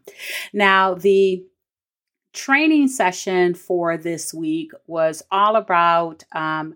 Now 0.53 0.93
the 0.93 1.43
training 2.33 2.89
session 2.89 3.55
for 3.55 3.97
this 3.97 4.33
week 4.33 4.71
was 4.87 5.23
all 5.31 5.55
about 5.55 6.23
um, 6.33 6.75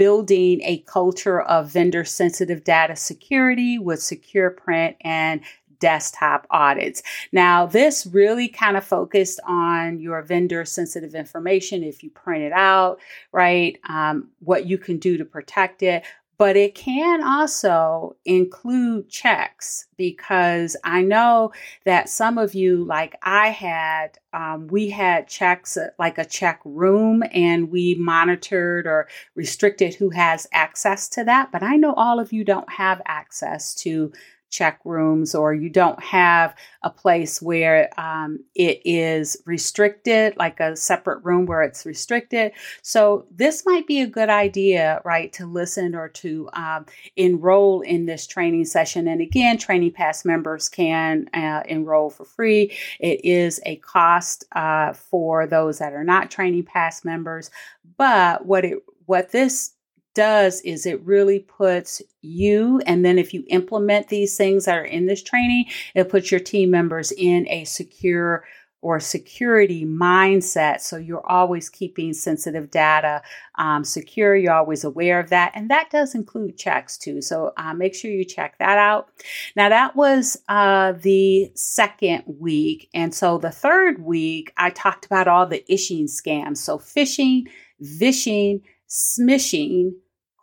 building 0.00 0.62
a 0.62 0.78
culture 0.86 1.42
of 1.42 1.70
vendor 1.70 2.04
sensitive 2.04 2.64
data 2.64 2.96
security 2.96 3.78
with 3.78 4.02
secure 4.02 4.48
print 4.48 4.96
and 5.02 5.42
desktop 5.80 6.46
audits. 6.50 7.02
Now, 7.32 7.66
this 7.66 8.06
really 8.06 8.48
kind 8.48 8.76
of 8.76 8.84
focused 8.84 9.40
on 9.46 9.98
your 9.98 10.22
vendor 10.22 10.64
sensitive 10.64 11.14
information 11.14 11.82
if 11.82 12.02
you 12.02 12.10
print 12.10 12.44
it 12.44 12.52
out, 12.52 13.00
right? 13.32 13.78
Um, 13.88 14.28
what 14.40 14.66
you 14.66 14.78
can 14.78 14.98
do 14.98 15.18
to 15.18 15.24
protect 15.24 15.82
it. 15.82 16.04
But 16.40 16.56
it 16.56 16.74
can 16.74 17.22
also 17.22 18.16
include 18.24 19.10
checks 19.10 19.84
because 19.98 20.74
I 20.84 21.02
know 21.02 21.52
that 21.84 22.08
some 22.08 22.38
of 22.38 22.54
you, 22.54 22.82
like 22.82 23.14
I 23.22 23.48
had, 23.48 24.18
um, 24.32 24.66
we 24.68 24.88
had 24.88 25.28
checks 25.28 25.76
uh, 25.76 25.90
like 25.98 26.16
a 26.16 26.24
check 26.24 26.60
room 26.64 27.22
and 27.34 27.70
we 27.70 27.94
monitored 27.96 28.86
or 28.86 29.06
restricted 29.34 29.94
who 29.96 30.08
has 30.08 30.46
access 30.50 31.10
to 31.10 31.24
that. 31.24 31.52
But 31.52 31.62
I 31.62 31.76
know 31.76 31.92
all 31.92 32.18
of 32.18 32.32
you 32.32 32.42
don't 32.42 32.72
have 32.72 33.02
access 33.04 33.74
to 33.82 34.10
check 34.50 34.80
rooms 34.84 35.34
or 35.34 35.54
you 35.54 35.70
don't 35.70 36.02
have 36.02 36.54
a 36.82 36.90
place 36.90 37.40
where 37.40 37.88
um, 37.98 38.38
it 38.54 38.80
is 38.84 39.36
restricted, 39.46 40.36
like 40.36 40.60
a 40.60 40.76
separate 40.76 41.22
room 41.24 41.46
where 41.46 41.62
it's 41.62 41.86
restricted. 41.86 42.52
So, 42.82 43.26
this 43.30 43.64
might 43.64 43.86
be 43.86 44.00
a 44.00 44.06
good 44.06 44.28
idea, 44.28 45.00
right, 45.04 45.32
to 45.34 45.46
listen 45.46 45.94
or 45.94 46.08
to 46.08 46.48
um, 46.52 46.86
enroll 47.16 47.80
in 47.82 48.06
this 48.06 48.26
training 48.26 48.64
session. 48.64 49.08
And 49.08 49.20
again, 49.20 49.58
Training 49.58 49.92
Pass 49.92 50.24
members 50.24 50.68
can 50.68 51.28
uh, 51.34 51.62
enroll 51.66 52.10
for 52.10 52.24
free. 52.24 52.76
It 52.98 53.24
is 53.24 53.60
a 53.64 53.76
cost 53.76 54.44
uh, 54.52 54.92
for 54.92 55.46
those 55.46 55.78
that 55.78 55.92
are 55.92 56.04
not 56.04 56.30
Training 56.30 56.64
Pass 56.64 57.04
members. 57.04 57.50
But 57.96 58.46
what 58.46 58.64
it 58.64 58.78
what 59.06 59.30
this 59.30 59.72
does 60.14 60.60
is 60.62 60.86
it 60.86 61.04
really 61.04 61.40
puts 61.40 62.02
you, 62.20 62.80
and 62.86 63.04
then 63.04 63.18
if 63.18 63.32
you 63.32 63.44
implement 63.48 64.08
these 64.08 64.36
things 64.36 64.64
that 64.64 64.76
are 64.76 64.84
in 64.84 65.06
this 65.06 65.22
training, 65.22 65.66
it 65.94 66.08
puts 66.08 66.30
your 66.30 66.40
team 66.40 66.70
members 66.70 67.12
in 67.12 67.46
a 67.48 67.64
secure 67.64 68.44
or 68.82 68.98
security 68.98 69.84
mindset. 69.84 70.80
So 70.80 70.96
you're 70.96 71.26
always 71.26 71.68
keeping 71.68 72.14
sensitive 72.14 72.70
data 72.70 73.22
um, 73.58 73.84
secure. 73.84 74.34
You're 74.34 74.54
always 74.54 74.84
aware 74.84 75.20
of 75.20 75.28
that. 75.30 75.52
And 75.54 75.70
that 75.70 75.90
does 75.90 76.14
include 76.14 76.56
checks 76.56 76.96
too. 76.96 77.20
So 77.20 77.52
uh, 77.58 77.74
make 77.74 77.94
sure 77.94 78.10
you 78.10 78.24
check 78.24 78.58
that 78.58 78.78
out. 78.78 79.10
Now, 79.54 79.68
that 79.68 79.96
was 79.96 80.38
uh, 80.48 80.92
the 80.92 81.52
second 81.54 82.24
week. 82.26 82.88
And 82.94 83.14
so 83.14 83.36
the 83.36 83.50
third 83.50 84.02
week, 84.02 84.52
I 84.56 84.70
talked 84.70 85.04
about 85.04 85.28
all 85.28 85.46
the 85.46 85.62
ishing 85.70 86.04
scams. 86.04 86.56
So 86.58 86.78
phishing, 86.78 87.48
vishing, 87.80 88.62
smishing, 88.90 89.92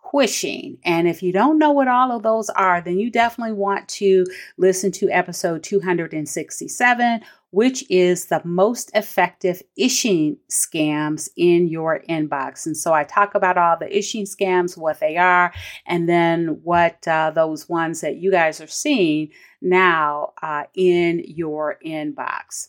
quishing. 0.02 0.78
And 0.84 1.06
if 1.06 1.22
you 1.22 1.32
don't 1.32 1.58
know 1.58 1.72
what 1.72 1.86
all 1.88 2.10
of 2.10 2.22
those 2.22 2.48
are, 2.50 2.80
then 2.80 2.98
you 2.98 3.10
definitely 3.10 3.52
want 3.52 3.88
to 3.88 4.24
listen 4.56 4.90
to 4.92 5.10
episode 5.10 5.62
267, 5.62 7.20
which 7.50 7.84
is 7.90 8.26
the 8.26 8.40
most 8.44 8.90
effective 8.94 9.60
ishing 9.78 10.38
scams 10.50 11.28
in 11.36 11.68
your 11.68 12.02
inbox. 12.08 12.64
And 12.64 12.76
so 12.76 12.94
I 12.94 13.04
talk 13.04 13.34
about 13.34 13.58
all 13.58 13.76
the 13.78 13.86
ishing 13.86 14.22
scams, 14.22 14.78
what 14.78 14.98
they 14.98 15.18
are, 15.18 15.52
and 15.86 16.08
then 16.08 16.60
what 16.62 17.06
uh, 17.06 17.30
those 17.30 17.68
ones 17.68 18.00
that 18.00 18.16
you 18.16 18.30
guys 18.30 18.62
are 18.62 18.66
seeing 18.66 19.28
now 19.60 20.32
uh, 20.42 20.64
in 20.74 21.22
your 21.26 21.76
inbox. 21.84 22.68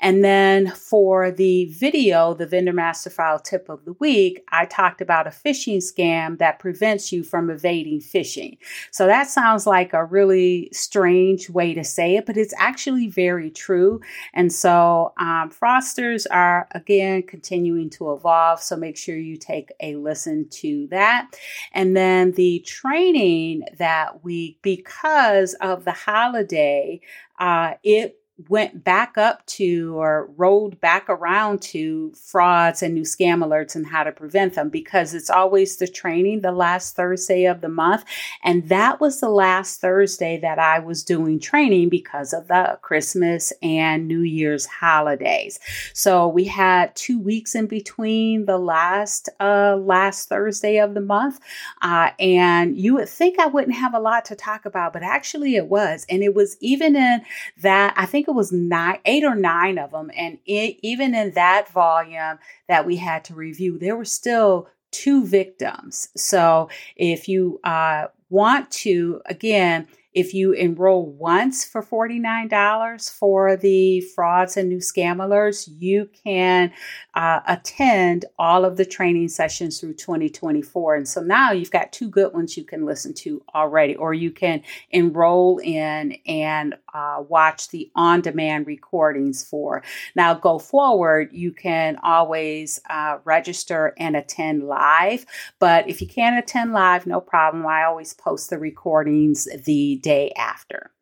And 0.00 0.24
then 0.24 0.70
for 0.70 1.30
the 1.30 1.66
video, 1.66 2.34
the 2.34 2.46
vendor 2.46 2.72
master 2.72 3.10
file 3.10 3.38
tip 3.38 3.68
of 3.68 3.84
the 3.84 3.94
week, 3.94 4.42
I 4.50 4.66
talked 4.66 5.00
about 5.00 5.26
a 5.26 5.30
phishing 5.30 5.78
scam 5.78 6.38
that 6.38 6.58
prevents 6.58 7.12
you 7.12 7.24
from 7.24 7.50
evading 7.50 8.00
phishing. 8.00 8.58
So 8.90 9.06
that 9.06 9.28
sounds 9.28 9.66
like 9.66 9.92
a 9.92 10.04
really 10.04 10.68
strange 10.72 11.50
way 11.50 11.74
to 11.74 11.84
say 11.84 12.16
it, 12.16 12.26
but 12.26 12.36
it's 12.36 12.54
actually 12.58 13.08
very 13.08 13.50
true. 13.50 14.00
And 14.32 14.52
so 14.52 15.12
um, 15.18 15.50
fraudsters 15.50 16.26
are 16.30 16.68
again 16.72 17.22
continuing 17.22 17.90
to 17.90 18.12
evolve. 18.12 18.60
So 18.60 18.76
make 18.76 18.96
sure 18.96 19.16
you 19.16 19.36
take 19.36 19.72
a 19.80 19.96
listen 19.96 20.48
to 20.50 20.86
that. 20.88 21.36
And 21.72 21.96
then 21.96 22.32
the 22.32 22.60
training 22.60 23.64
that 23.78 24.24
week, 24.24 24.58
because 24.62 25.54
of 25.60 25.84
the 25.84 25.92
holiday, 25.92 27.00
uh, 27.38 27.74
it 27.82 28.20
went 28.48 28.82
back 28.82 29.16
up 29.16 29.46
to 29.46 29.96
or 29.96 30.28
rolled 30.36 30.80
back 30.80 31.08
around 31.08 31.62
to 31.62 32.12
frauds 32.14 32.82
and 32.82 32.92
new 32.92 33.02
scam 33.02 33.44
alerts 33.44 33.76
and 33.76 33.86
how 33.86 34.02
to 34.02 34.10
prevent 34.10 34.54
them 34.54 34.68
because 34.68 35.14
it's 35.14 35.30
always 35.30 35.76
the 35.76 35.86
training 35.86 36.40
the 36.40 36.50
last 36.50 36.96
Thursday 36.96 37.44
of 37.44 37.60
the 37.60 37.68
month. 37.68 38.04
And 38.42 38.68
that 38.68 39.00
was 39.00 39.20
the 39.20 39.28
last 39.28 39.80
Thursday 39.80 40.38
that 40.40 40.58
I 40.58 40.80
was 40.80 41.04
doing 41.04 41.38
training 41.38 41.90
because 41.90 42.32
of 42.32 42.48
the 42.48 42.76
Christmas 42.82 43.52
and 43.62 44.08
New 44.08 44.22
Year's 44.22 44.66
holidays. 44.66 45.60
So 45.92 46.26
we 46.26 46.44
had 46.44 46.94
two 46.96 47.20
weeks 47.20 47.54
in 47.54 47.66
between 47.66 48.46
the 48.46 48.58
last 48.58 49.28
uh, 49.38 49.76
last 49.76 50.28
Thursday 50.28 50.78
of 50.78 50.94
the 50.94 51.00
month. 51.00 51.38
Uh, 51.82 52.10
and 52.18 52.76
you 52.76 52.94
would 52.94 53.08
think 53.08 53.38
I 53.38 53.46
wouldn't 53.46 53.76
have 53.76 53.94
a 53.94 54.00
lot 54.00 54.24
to 54.26 54.34
talk 54.34 54.64
about, 54.64 54.92
but 54.92 55.04
actually 55.04 55.54
it 55.54 55.66
was. 55.66 56.04
And 56.08 56.22
it 56.24 56.34
was 56.34 56.56
even 56.60 56.96
in 56.96 57.22
that, 57.58 57.94
I 57.96 58.06
think 58.06 58.23
think 58.24 58.36
it 58.36 58.38
was 58.38 58.52
nine, 58.52 58.98
eight 59.04 59.24
or 59.24 59.34
nine 59.34 59.78
of 59.78 59.90
them. 59.90 60.10
And 60.16 60.38
it, 60.46 60.78
even 60.82 61.14
in 61.14 61.32
that 61.32 61.68
volume 61.68 62.38
that 62.68 62.86
we 62.86 62.96
had 62.96 63.24
to 63.26 63.34
review, 63.34 63.78
there 63.78 63.96
were 63.96 64.04
still 64.04 64.68
two 64.90 65.26
victims. 65.26 66.08
So 66.16 66.68
if 66.96 67.28
you 67.28 67.60
uh, 67.64 68.06
want 68.30 68.70
to, 68.70 69.20
again, 69.26 69.88
If 70.14 70.32
you 70.32 70.52
enroll 70.52 71.06
once 71.10 71.64
for 71.64 71.82
$49 71.82 73.10
for 73.10 73.56
the 73.56 74.00
frauds 74.14 74.56
and 74.56 74.68
new 74.68 74.78
scam 74.78 75.16
alerts, 75.16 75.68
you 75.68 76.08
can 76.24 76.72
uh, 77.14 77.40
attend 77.48 78.24
all 78.38 78.64
of 78.64 78.76
the 78.76 78.84
training 78.84 79.28
sessions 79.28 79.80
through 79.80 79.94
2024. 79.94 80.94
And 80.94 81.08
so 81.08 81.20
now 81.20 81.50
you've 81.50 81.72
got 81.72 81.92
two 81.92 82.08
good 82.08 82.32
ones 82.32 82.56
you 82.56 82.64
can 82.64 82.86
listen 82.86 83.12
to 83.14 83.42
already, 83.54 83.96
or 83.96 84.14
you 84.14 84.30
can 84.30 84.62
enroll 84.90 85.58
in 85.58 86.12
and 86.26 86.76
uh, 86.94 87.22
watch 87.28 87.68
the 87.68 87.90
on 87.94 88.20
demand 88.20 88.66
recordings 88.66 89.44
for. 89.44 89.82
Now, 90.14 90.32
go 90.34 90.58
forward, 90.58 91.30
you 91.32 91.52
can 91.52 91.98
always 92.02 92.80
uh, 92.88 93.18
register 93.24 93.92
and 93.98 94.16
attend 94.16 94.62
live. 94.62 95.26
But 95.58 95.88
if 95.88 96.00
you 96.00 96.06
can't 96.06 96.38
attend 96.38 96.72
live, 96.72 97.06
no 97.06 97.20
problem. 97.20 97.66
I 97.66 97.84
always 97.84 98.14
post 98.14 98.48
the 98.48 98.58
recordings 98.58 99.48
the 99.64 99.96
day 99.96 100.32
after. 100.36 100.93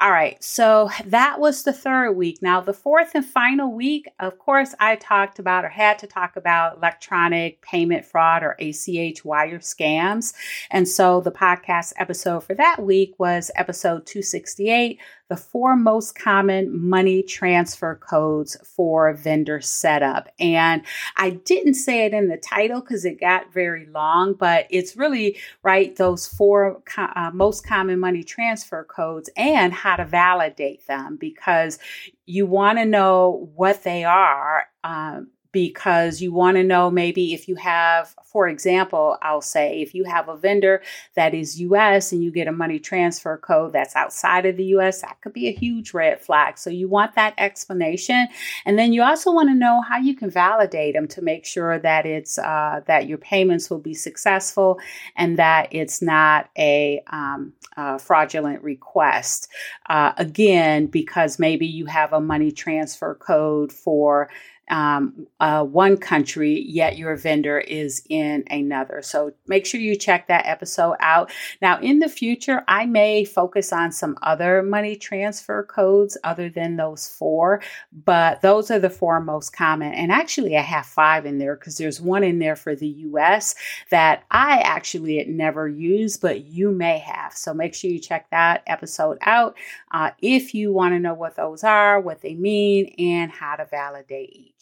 All 0.00 0.10
right, 0.10 0.42
so 0.42 0.90
that 1.06 1.40
was 1.40 1.62
the 1.62 1.72
third 1.72 2.12
week. 2.12 2.38
Now, 2.40 2.60
the 2.60 2.72
fourth 2.72 3.12
and 3.14 3.24
final 3.24 3.72
week, 3.72 4.08
of 4.18 4.38
course, 4.38 4.74
I 4.80 4.96
talked 4.96 5.38
about 5.38 5.64
or 5.64 5.68
had 5.68 5.98
to 6.00 6.06
talk 6.06 6.36
about 6.36 6.78
electronic 6.78 7.60
payment 7.62 8.04
fraud 8.04 8.42
or 8.42 8.56
ACH 8.58 9.24
wire 9.24 9.58
scams. 9.58 10.32
And 10.70 10.88
so 10.88 11.20
the 11.20 11.32
podcast 11.32 11.92
episode 11.96 12.44
for 12.44 12.54
that 12.54 12.82
week 12.82 13.14
was 13.18 13.50
episode 13.56 14.06
268 14.06 14.98
the 15.30 15.36
four 15.36 15.76
most 15.76 16.16
common 16.16 16.88
money 16.88 17.22
transfer 17.22 17.94
codes 17.94 18.56
for 18.64 19.14
vendor 19.14 19.60
setup. 19.60 20.28
And 20.40 20.82
I 21.16 21.30
didn't 21.30 21.74
say 21.74 22.04
it 22.04 22.12
in 22.12 22.28
the 22.28 22.36
title 22.36 22.80
because 22.80 23.04
it 23.04 23.20
got 23.20 23.52
very 23.52 23.86
long, 23.86 24.34
but 24.34 24.66
it's 24.70 24.96
really 24.96 25.38
right 25.62 25.94
those 25.94 26.26
four 26.26 26.82
uh, 26.96 27.30
most 27.32 27.64
common 27.64 28.00
money 28.00 28.24
transfer 28.24 28.82
codes 28.84 29.30
and 29.36 29.72
how 29.72 29.94
to 29.94 30.04
validate 30.04 30.84
them 30.88 31.16
because 31.16 31.78
you 32.26 32.44
want 32.44 32.78
to 32.78 32.84
know 32.84 33.48
what 33.54 33.84
they 33.84 34.02
are. 34.02 34.66
Um, 34.82 35.28
because 35.52 36.20
you 36.20 36.32
want 36.32 36.56
to 36.56 36.62
know 36.62 36.90
maybe 36.90 37.34
if 37.34 37.48
you 37.48 37.56
have, 37.56 38.14
for 38.24 38.48
example, 38.48 39.18
I'll 39.22 39.40
say 39.40 39.80
if 39.80 39.94
you 39.94 40.04
have 40.04 40.28
a 40.28 40.36
vendor 40.36 40.82
that 41.14 41.34
is 41.34 41.60
US 41.60 42.12
and 42.12 42.22
you 42.22 42.30
get 42.30 42.48
a 42.48 42.52
money 42.52 42.78
transfer 42.78 43.36
code 43.36 43.72
that's 43.72 43.96
outside 43.96 44.46
of 44.46 44.56
the 44.56 44.64
US, 44.76 45.02
that 45.02 45.20
could 45.20 45.32
be 45.32 45.48
a 45.48 45.52
huge 45.52 45.92
red 45.92 46.20
flag. 46.20 46.58
So 46.58 46.70
you 46.70 46.88
want 46.88 47.14
that 47.14 47.34
explanation. 47.38 48.28
And 48.64 48.78
then 48.78 48.92
you 48.92 49.02
also 49.02 49.32
want 49.32 49.48
to 49.48 49.54
know 49.54 49.80
how 49.80 49.98
you 49.98 50.14
can 50.14 50.30
validate 50.30 50.94
them 50.94 51.08
to 51.08 51.22
make 51.22 51.44
sure 51.44 51.78
that 51.78 52.06
it's 52.06 52.38
uh, 52.38 52.80
that 52.86 53.06
your 53.06 53.18
payments 53.18 53.70
will 53.70 53.78
be 53.78 53.94
successful 53.94 54.78
and 55.16 55.38
that 55.38 55.68
it's 55.70 56.00
not 56.00 56.50
a, 56.56 57.02
um, 57.08 57.52
a 57.76 57.98
fraudulent 57.98 58.62
request. 58.62 59.48
Uh, 59.88 60.12
again, 60.16 60.86
because 60.86 61.38
maybe 61.38 61.66
you 61.66 61.86
have 61.86 62.12
a 62.12 62.20
money 62.20 62.52
transfer 62.52 63.14
code 63.14 63.72
for 63.72 64.28
um, 64.70 65.26
uh, 65.40 65.64
one 65.64 65.96
country, 65.96 66.64
yet 66.66 66.96
your 66.96 67.16
vendor 67.16 67.58
is 67.58 68.02
in 68.08 68.44
another. 68.50 69.02
So 69.02 69.32
make 69.46 69.66
sure 69.66 69.80
you 69.80 69.96
check 69.96 70.28
that 70.28 70.46
episode 70.46 70.96
out. 71.00 71.30
Now, 71.60 71.80
in 71.80 71.98
the 71.98 72.08
future, 72.08 72.62
I 72.68 72.86
may 72.86 73.24
focus 73.24 73.72
on 73.72 73.92
some 73.92 74.16
other 74.22 74.62
money 74.62 74.96
transfer 74.96 75.64
codes 75.64 76.16
other 76.24 76.48
than 76.48 76.76
those 76.76 77.08
four, 77.08 77.62
but 77.92 78.40
those 78.42 78.70
are 78.70 78.78
the 78.78 78.90
four 78.90 79.20
most 79.20 79.52
common. 79.52 79.92
And 79.92 80.12
actually, 80.12 80.56
I 80.56 80.62
have 80.62 80.86
five 80.86 81.26
in 81.26 81.38
there 81.38 81.56
because 81.56 81.76
there's 81.76 82.00
one 82.00 82.22
in 82.22 82.38
there 82.38 82.56
for 82.56 82.74
the 82.74 82.88
US 82.88 83.54
that 83.90 84.24
I 84.30 84.58
actually 84.60 85.18
had 85.18 85.28
never 85.28 85.68
used, 85.68 86.20
but 86.20 86.44
you 86.44 86.70
may 86.70 86.98
have. 86.98 87.32
So 87.34 87.52
make 87.52 87.74
sure 87.74 87.90
you 87.90 87.98
check 87.98 88.30
that 88.30 88.62
episode 88.66 89.18
out 89.22 89.56
uh, 89.90 90.10
if 90.20 90.54
you 90.54 90.72
want 90.72 90.94
to 90.94 91.00
know 91.00 91.14
what 91.14 91.36
those 91.36 91.64
are, 91.64 92.00
what 92.00 92.22
they 92.22 92.34
mean, 92.34 92.94
and 92.98 93.30
how 93.30 93.56
to 93.56 93.64
validate 93.64 94.30
each. 94.32 94.59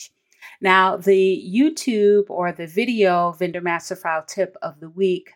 Now, 0.60 0.96
the 0.96 1.44
YouTube 1.46 2.24
or 2.28 2.52
the 2.52 2.66
video 2.66 3.32
vendor 3.32 3.60
master 3.60 3.96
file 3.96 4.24
tip 4.26 4.56
of 4.62 4.80
the 4.80 4.90
week 4.90 5.32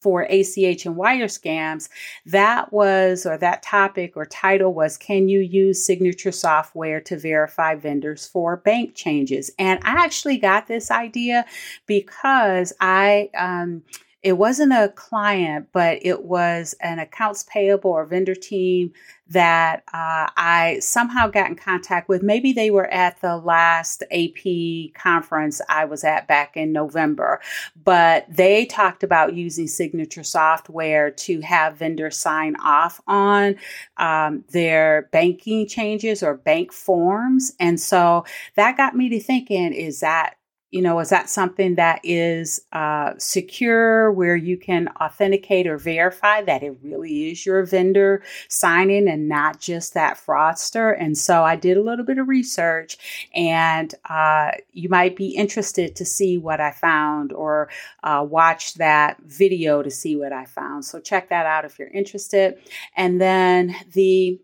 for 0.00 0.22
ACH 0.22 0.86
and 0.86 0.94
wire 0.96 1.26
scams, 1.26 1.88
that 2.26 2.72
was, 2.72 3.26
or 3.26 3.36
that 3.38 3.62
topic 3.62 4.16
or 4.16 4.24
title 4.24 4.72
was, 4.72 4.96
Can 4.96 5.28
you 5.28 5.40
use 5.40 5.84
signature 5.84 6.32
software 6.32 7.00
to 7.00 7.18
verify 7.18 7.74
vendors 7.74 8.26
for 8.26 8.56
bank 8.58 8.94
changes? 8.94 9.50
And 9.58 9.80
I 9.82 10.04
actually 10.04 10.36
got 10.36 10.68
this 10.68 10.90
idea 10.90 11.44
because 11.86 12.72
I, 12.80 13.30
um, 13.36 13.82
it 14.22 14.38
wasn't 14.38 14.72
a 14.72 14.92
client, 14.96 15.68
but 15.72 15.98
it 16.02 16.24
was 16.24 16.74
an 16.80 16.98
accounts 16.98 17.44
payable 17.44 17.90
or 17.90 18.06
vendor 18.06 18.34
team 18.34 18.92
that 19.28 19.82
uh, 19.92 20.30
I 20.36 20.78
somehow 20.80 21.28
got 21.28 21.48
in 21.50 21.56
contact 21.56 22.08
with. 22.08 22.22
Maybe 22.22 22.52
they 22.52 22.70
were 22.70 22.86
at 22.86 23.20
the 23.20 23.36
last 23.36 24.02
AP 24.10 24.94
conference 24.94 25.60
I 25.68 25.84
was 25.84 26.02
at 26.02 26.26
back 26.26 26.56
in 26.56 26.72
November, 26.72 27.40
but 27.82 28.26
they 28.28 28.66
talked 28.66 29.02
about 29.02 29.34
using 29.34 29.66
signature 29.66 30.24
software 30.24 31.10
to 31.10 31.40
have 31.40 31.76
vendors 31.76 32.16
sign 32.16 32.56
off 32.56 33.00
on 33.06 33.56
um, 33.96 34.44
their 34.50 35.08
banking 35.12 35.68
changes 35.68 36.22
or 36.22 36.34
bank 36.34 36.72
forms. 36.72 37.52
And 37.60 37.78
so 37.78 38.24
that 38.54 38.76
got 38.76 38.96
me 38.96 39.08
to 39.10 39.20
thinking 39.20 39.72
is 39.72 40.00
that 40.00 40.36
you 40.70 40.82
know, 40.82 40.98
is 40.98 41.10
that 41.10 41.30
something 41.30 41.76
that 41.76 42.00
is 42.02 42.60
uh, 42.72 43.12
secure 43.18 44.10
where 44.10 44.34
you 44.34 44.58
can 44.58 44.88
authenticate 45.00 45.66
or 45.66 45.78
verify 45.78 46.42
that 46.42 46.62
it 46.62 46.76
really 46.82 47.30
is 47.30 47.46
your 47.46 47.64
vendor 47.64 48.22
signing 48.48 49.08
and 49.08 49.28
not 49.28 49.60
just 49.60 49.94
that 49.94 50.18
fraudster? 50.18 50.96
And 50.98 51.16
so 51.16 51.44
I 51.44 51.54
did 51.54 51.76
a 51.76 51.82
little 51.82 52.04
bit 52.04 52.18
of 52.18 52.28
research, 52.28 52.98
and 53.34 53.94
uh, 54.10 54.52
you 54.72 54.88
might 54.88 55.14
be 55.14 55.28
interested 55.36 55.94
to 55.96 56.04
see 56.04 56.36
what 56.36 56.60
I 56.60 56.72
found 56.72 57.32
or 57.32 57.68
uh, 58.02 58.26
watch 58.28 58.74
that 58.74 59.18
video 59.22 59.82
to 59.82 59.90
see 59.90 60.16
what 60.16 60.32
I 60.32 60.46
found. 60.46 60.84
So 60.84 61.00
check 61.00 61.28
that 61.28 61.46
out 61.46 61.64
if 61.64 61.78
you're 61.78 61.88
interested. 61.88 62.58
And 62.96 63.20
then 63.20 63.76
the 63.92 64.40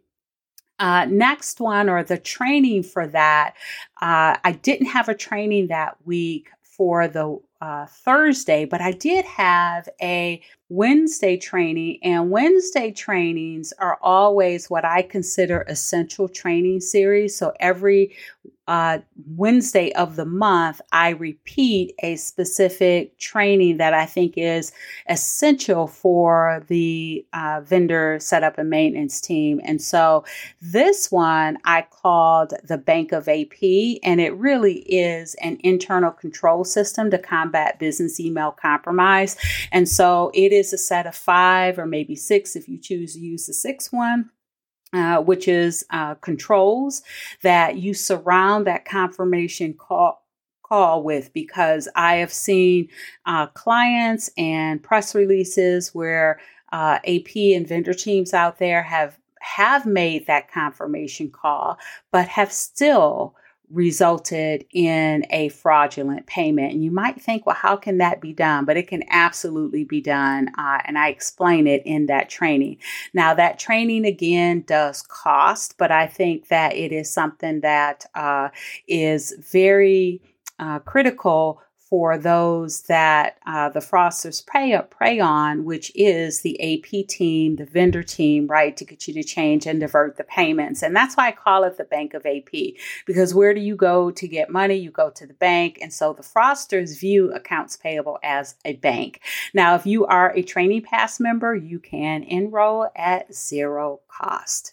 uh, 0.83 1.05
next 1.05 1.61
one 1.61 1.89
or 1.89 2.03
the 2.03 2.19
training 2.19 2.83
for 2.83 3.07
that, 3.07 3.55
uh, 4.01 4.37
I 4.43 4.59
didn't 4.63 4.89
have 4.89 5.09
a 5.09 5.15
training 5.15 5.69
that 5.69 5.97
week 6.05 6.49
for 6.63 7.07
the 7.07 7.39
uh, 7.61 7.87
Thursday, 7.87 8.65
but 8.65 8.81
I 8.81 8.91
did 8.91 9.25
have 9.25 9.89
a 10.03 10.43
Wednesday 10.69 11.37
training, 11.37 12.01
and 12.03 12.33
Wednesday 12.33 12.91
trainings 12.91 13.73
are 13.79 13.97
always 14.03 14.69
what 14.69 14.85
I 14.85 15.03
consider 15.03 15.65
essential 15.69 16.29
training 16.29 16.81
series. 16.81 17.39
So 17.39 17.53
every 17.61 18.17
uh, 18.69 18.99
Wednesday 19.27 19.93
of 19.93 20.17
the 20.17 20.25
month, 20.25 20.81
I 20.93 21.11
repeat 21.11 21.95
a 22.03 22.17
specific 22.17 23.19
training 23.19 23.79
that 23.79 23.93
I 23.93 24.07
think 24.07 24.35
is 24.37 24.73
essential 25.09 25.89
for 25.89 26.65
the 26.69 27.27
uh, 27.33 27.63
vendor 27.65 28.19
setup 28.21 28.59
and 28.59 28.71
maintenance 28.71 29.21
team. 29.21 29.61
And 29.65 29.83
so 29.83 30.25
this 30.61 31.11
one 31.11 31.59
I 31.65 31.83
called 31.91 32.55
the 32.63 32.79
Bank 32.79 33.11
of 33.13 33.29
AP, 33.29 33.63
and 34.05 34.21
it 34.21 34.35
really 34.37 34.81
is 34.81 35.35
an 35.43 35.59
internal 35.65 36.13
control 36.13 36.65
system 36.65 37.11
to 37.11 37.19
combat 37.19 37.81
business 37.81 38.21
email 38.21 38.53
compromise. 38.53 39.37
And 39.73 39.89
so 39.89 40.31
it 40.35 40.53
is 40.53 40.73
a 40.73 40.79
set 40.79 41.07
of 41.07 41.17
five 41.17 41.79
or 41.79 41.87
maybe 41.87 42.15
six 42.15 42.55
if 42.55 42.69
you 42.69 42.79
choose 42.79 43.15
to 43.15 43.21
use 43.21 43.47
the 43.47 43.55
sixth 43.55 43.93
one. 43.93 44.31
Uh, 44.95 45.23
which 45.23 45.49
is 45.49 45.87
uh, 45.89 46.15
controls 46.17 47.01
that 47.43 47.79
you 47.79 47.95
surround 47.95 48.67
that 48.67 48.85
confirmation 48.85 49.73
call 49.73 50.23
call 50.63 51.03
with 51.03 51.33
because 51.33 51.89
I 51.97 52.17
have 52.17 52.33
seen 52.33 52.89
uh, 53.25 53.47
clients 53.49 54.29
and 54.37 54.83
press 54.83 55.15
releases 55.15 55.95
where 55.95 56.41
uh, 56.73 56.99
AP 57.07 57.37
and 57.37 57.67
vendor 57.67 57.95
teams 57.95 58.35
out 58.35 58.59
there 58.59 58.83
have 58.83 59.19
have 59.41 59.85
made 59.87 60.27
that 60.27 60.51
confirmation 60.51 61.31
call, 61.31 61.79
but 62.11 62.29
have 62.29 62.53
still 62.53 63.35
resulted 63.73 64.67
in 64.71 65.25
a 65.31 65.49
fraudulent 65.49 66.27
payment. 66.27 66.73
And 66.73 66.85
you 66.85 66.91
might 66.91 67.21
think, 67.21 67.47
well, 67.47 67.57
how 67.57 67.77
can 67.77 67.99
that 67.99 68.21
be 68.21 68.33
done? 68.33 68.65
But 68.65 68.77
it 68.77 68.87
can 68.87 69.03
absolutely 69.09 69.85
be 69.85 70.01
done. 70.01 70.51
Uh, 70.59 70.79
and 70.85 70.99
I 70.99 71.09
explain 71.09 71.67
it 71.67 71.83
in 71.85 72.07
that 72.07 72.29
training. 72.29 72.77
Now, 73.15 73.35
that 73.35 73.59
training 73.59 74.05
again 74.05 74.63
does 74.67 75.03
cost, 75.03 75.79
but 75.79 75.91
I 75.91 76.07
think 76.07 76.49
that 76.49 76.77
it 76.77 76.93
is 76.93 77.13
something 77.13 77.61
that 77.61 78.05
uh, 78.15 78.51
is 78.87 79.35
very 79.51 80.21
uh, 80.59 80.79
critical 80.81 81.63
for 81.93 82.17
those 82.17 82.85
that 82.85 83.37
uh, 83.45 83.69
the 83.69 83.79
fraudsters 83.79 84.47
prey, 84.47 84.81
prey 84.89 85.21
on, 85.21 85.63
which 85.63 85.93
is 85.95 86.41
the 86.41 86.59
AP 86.59 87.07
team, 87.07 87.57
the 87.57 87.67
vendor 87.67 88.03
team, 88.03 88.47
right, 88.47 88.79
to 88.79 88.85
get 88.87 89.07
you 89.07 89.13
to 89.13 89.23
change 89.23 89.67
and 89.67 89.79
divert 89.79 90.17
the 90.17 90.25
payments. 90.25 90.83
And 90.83 90.97
that's 90.97 91.19
why 91.19 91.29
I 91.29 91.33
call 91.33 91.65
it 91.65 91.77
the 91.77 91.85
bank 91.85 92.15
of 92.15 92.25
AP, 92.25 92.77
because 93.05 93.35
where 93.35 93.53
do 93.53 93.61
you 93.61 93.77
go 93.77 94.11
to 94.11 94.27
get 94.27 94.49
money? 94.49 94.77
You 94.77 94.91
go 94.91 95.11
to 95.11 95.27
the 95.27 95.35
bank. 95.35 95.81
And 95.83 95.93
so 95.93 96.15
the 96.15 96.23
fraudsters 96.23 96.99
view 96.99 97.31
accounts 97.35 97.77
payable 97.77 98.19
as 98.23 98.55
a 98.65 98.77
bank. 98.77 99.21
Now, 99.53 99.75
if 99.75 99.85
you 99.85 100.07
are 100.07 100.35
a 100.35 100.43
Training 100.43 100.85
Pass 100.85 101.21
member, 101.21 101.55
you 101.55 101.79
can 101.79 102.23
enroll 102.23 102.89
at 102.97 103.35
zero 103.35 104.01
cost. 104.09 104.73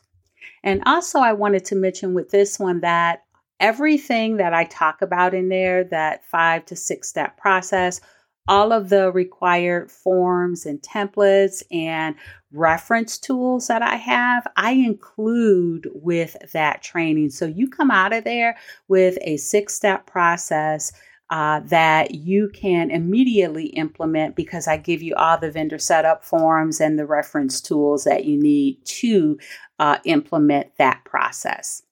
And 0.64 0.84
also, 0.86 1.20
I 1.20 1.34
wanted 1.34 1.66
to 1.66 1.76
mention 1.76 2.14
with 2.14 2.32
this 2.32 2.58
one 2.58 2.80
that 2.80 3.26
everything 3.60 4.38
that 4.38 4.54
I 4.54 4.66
talk 4.66 5.02
about 5.02 5.34
in 5.34 5.50
there, 5.50 5.84
that 5.86 6.26
five 6.26 6.66
to 6.68 6.76
six 6.76 7.10
step 7.10 7.38
process, 7.38 8.02
all 8.48 8.72
of 8.72 8.90
the 8.90 9.12
required 9.12 9.92
forms 9.92 10.66
and 10.66 10.82
templates 10.82 11.62
and 11.72 12.16
reference 12.52 13.18
tools 13.20 13.68
that 13.68 13.84
I 13.84 13.96
have, 13.96 14.48
I 14.56 14.72
include 14.72 15.88
with 15.94 16.36
that 16.54 16.82
training. 16.82 17.30
So 17.30 17.46
you 17.46 17.70
come 17.70 17.92
out 17.92 18.12
of 18.12 18.24
there 18.24 18.58
with 18.88 19.18
a 19.22 19.38
six 19.38 19.74
step 19.74 20.08
process. 20.08 20.92
Uh, 21.32 21.60
that 21.66 22.16
you 22.16 22.50
can 22.56 22.90
immediately 22.90 23.68
implement 23.68 24.36
because 24.36 24.68
I 24.68 24.78
give 24.78 25.04
you 25.04 25.14
all 25.14 25.38
the 25.38 25.52
vendor 25.52 25.78
setup 25.78 26.26
forms 26.26 26.82
and 26.82 26.98
the 26.98 27.06
reference 27.06 27.62
tools 27.62 28.04
that 28.06 28.26
you 28.26 28.36
need 28.36 28.84
to 28.86 29.38
uh, 29.78 30.00
implement 30.06 30.76
that 30.80 31.06
process. 31.06 31.84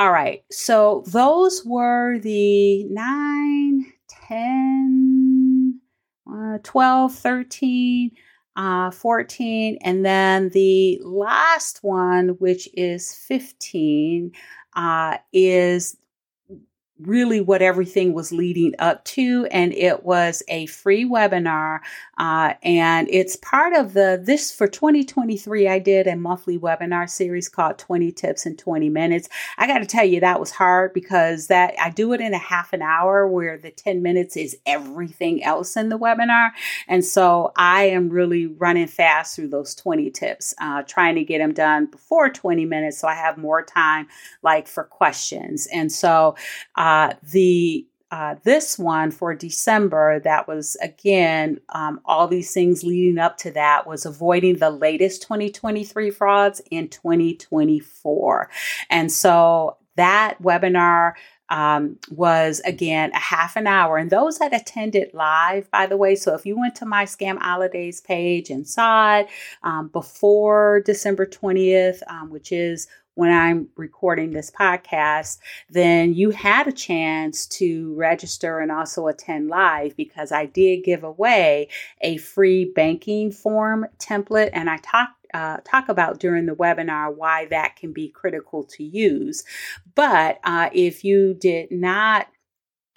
All 0.00 0.12
right. 0.12 0.42
So 0.50 1.04
those 1.08 1.62
were 1.66 2.18
the 2.20 2.84
9, 2.84 3.84
10, 4.08 5.78
uh, 6.26 6.58
12, 6.62 7.14
13, 7.14 8.10
uh, 8.56 8.90
14, 8.92 9.76
and 9.82 10.02
then 10.02 10.48
the 10.54 10.98
last 11.04 11.80
one, 11.82 12.28
which 12.38 12.66
is 12.72 13.14
15, 13.14 14.32
uh, 14.74 15.18
is 15.34 15.98
really 17.02 17.40
what 17.40 17.62
everything 17.62 18.12
was 18.12 18.32
leading 18.32 18.74
up 18.78 19.04
to. 19.04 19.46
And 19.50 19.72
it 19.72 20.04
was 20.04 20.42
a 20.48 20.66
free 20.66 21.04
webinar. 21.04 21.80
Uh, 22.18 22.54
and 22.62 23.08
it's 23.10 23.36
part 23.36 23.74
of 23.74 23.94
the, 23.94 24.20
this 24.22 24.52
for 24.52 24.66
2023, 24.66 25.68
I 25.68 25.78
did 25.78 26.06
a 26.06 26.16
monthly 26.16 26.58
webinar 26.58 27.08
series 27.08 27.48
called 27.48 27.78
20 27.78 28.12
Tips 28.12 28.46
in 28.46 28.56
20 28.56 28.88
Minutes. 28.90 29.28
I 29.56 29.66
got 29.66 29.78
to 29.78 29.86
tell 29.86 30.04
you, 30.04 30.20
that 30.20 30.40
was 30.40 30.50
hard 30.50 30.92
because 30.92 31.46
that 31.46 31.74
I 31.80 31.90
do 31.90 32.12
it 32.12 32.20
in 32.20 32.34
a 32.34 32.38
half 32.38 32.72
an 32.72 32.82
hour 32.82 33.26
where 33.26 33.56
the 33.56 33.70
10 33.70 34.02
minutes 34.02 34.36
is 34.36 34.56
everything 34.66 35.42
else 35.42 35.76
in 35.76 35.88
the 35.88 35.98
webinar. 35.98 36.50
And 36.88 37.04
so 37.04 37.52
I 37.56 37.84
am 37.84 38.10
really 38.10 38.46
running 38.46 38.86
fast 38.86 39.36
through 39.36 39.48
those 39.48 39.74
20 39.74 40.10
tips, 40.10 40.54
uh, 40.60 40.82
trying 40.82 41.14
to 41.14 41.24
get 41.24 41.38
them 41.38 41.54
done 41.54 41.86
before 41.86 42.28
20 42.28 42.66
minutes 42.66 42.98
so 42.98 43.08
I 43.08 43.14
have 43.14 43.38
more 43.38 43.62
time 43.62 44.08
like 44.42 44.68
for 44.68 44.84
questions. 44.84 45.66
And 45.72 45.90
so, 45.90 46.36
uh, 46.76 46.89
uh, 46.90 47.14
the 47.22 47.86
uh, 48.10 48.34
this 48.42 48.76
one 48.76 49.12
for 49.12 49.32
December, 49.36 50.18
that 50.18 50.48
was 50.48 50.76
again, 50.82 51.60
um, 51.68 52.00
all 52.04 52.26
these 52.26 52.52
things 52.52 52.82
leading 52.82 53.18
up 53.18 53.36
to 53.36 53.52
that 53.52 53.86
was 53.86 54.04
avoiding 54.04 54.56
the 54.56 54.70
latest 54.70 55.22
2023 55.22 56.10
frauds 56.10 56.60
in 56.72 56.88
2024. 56.88 58.50
And 58.90 59.12
so 59.12 59.76
that 59.94 60.42
webinar 60.42 61.12
um, 61.50 61.98
was 62.10 62.60
again 62.64 63.12
a 63.12 63.18
half 63.18 63.54
an 63.54 63.68
hour. 63.68 63.96
And 63.96 64.10
those 64.10 64.38
that 64.38 64.52
attended 64.52 65.10
live, 65.14 65.70
by 65.70 65.86
the 65.86 65.96
way, 65.96 66.16
so 66.16 66.34
if 66.34 66.44
you 66.44 66.58
went 66.58 66.74
to 66.76 66.86
my 66.86 67.04
Scam 67.04 67.38
Holidays 67.38 68.00
page 68.00 68.50
and 68.50 68.66
saw 68.66 69.18
it 69.18 69.28
um, 69.62 69.86
before 69.86 70.82
December 70.84 71.26
20th, 71.26 72.02
um, 72.08 72.30
which 72.30 72.50
is 72.50 72.88
when 73.14 73.30
I'm 73.30 73.68
recording 73.76 74.32
this 74.32 74.50
podcast, 74.50 75.38
then 75.68 76.14
you 76.14 76.30
had 76.30 76.68
a 76.68 76.72
chance 76.72 77.46
to 77.46 77.94
register 77.94 78.58
and 78.58 78.70
also 78.72 79.08
attend 79.08 79.48
live 79.48 79.96
because 79.96 80.32
I 80.32 80.46
did 80.46 80.84
give 80.84 81.04
away 81.04 81.68
a 82.00 82.16
free 82.18 82.64
banking 82.64 83.32
form 83.32 83.86
template 83.98 84.50
and 84.52 84.70
I 84.70 84.78
talked 84.78 85.14
uh, 85.32 85.58
talk 85.64 85.88
about 85.88 86.18
during 86.18 86.46
the 86.46 86.56
webinar 86.56 87.14
why 87.14 87.46
that 87.46 87.76
can 87.76 87.92
be 87.92 88.08
critical 88.08 88.64
to 88.64 88.82
use. 88.82 89.44
But 89.94 90.40
uh, 90.42 90.70
if 90.72 91.04
you 91.04 91.34
did 91.34 91.70
not 91.70 92.26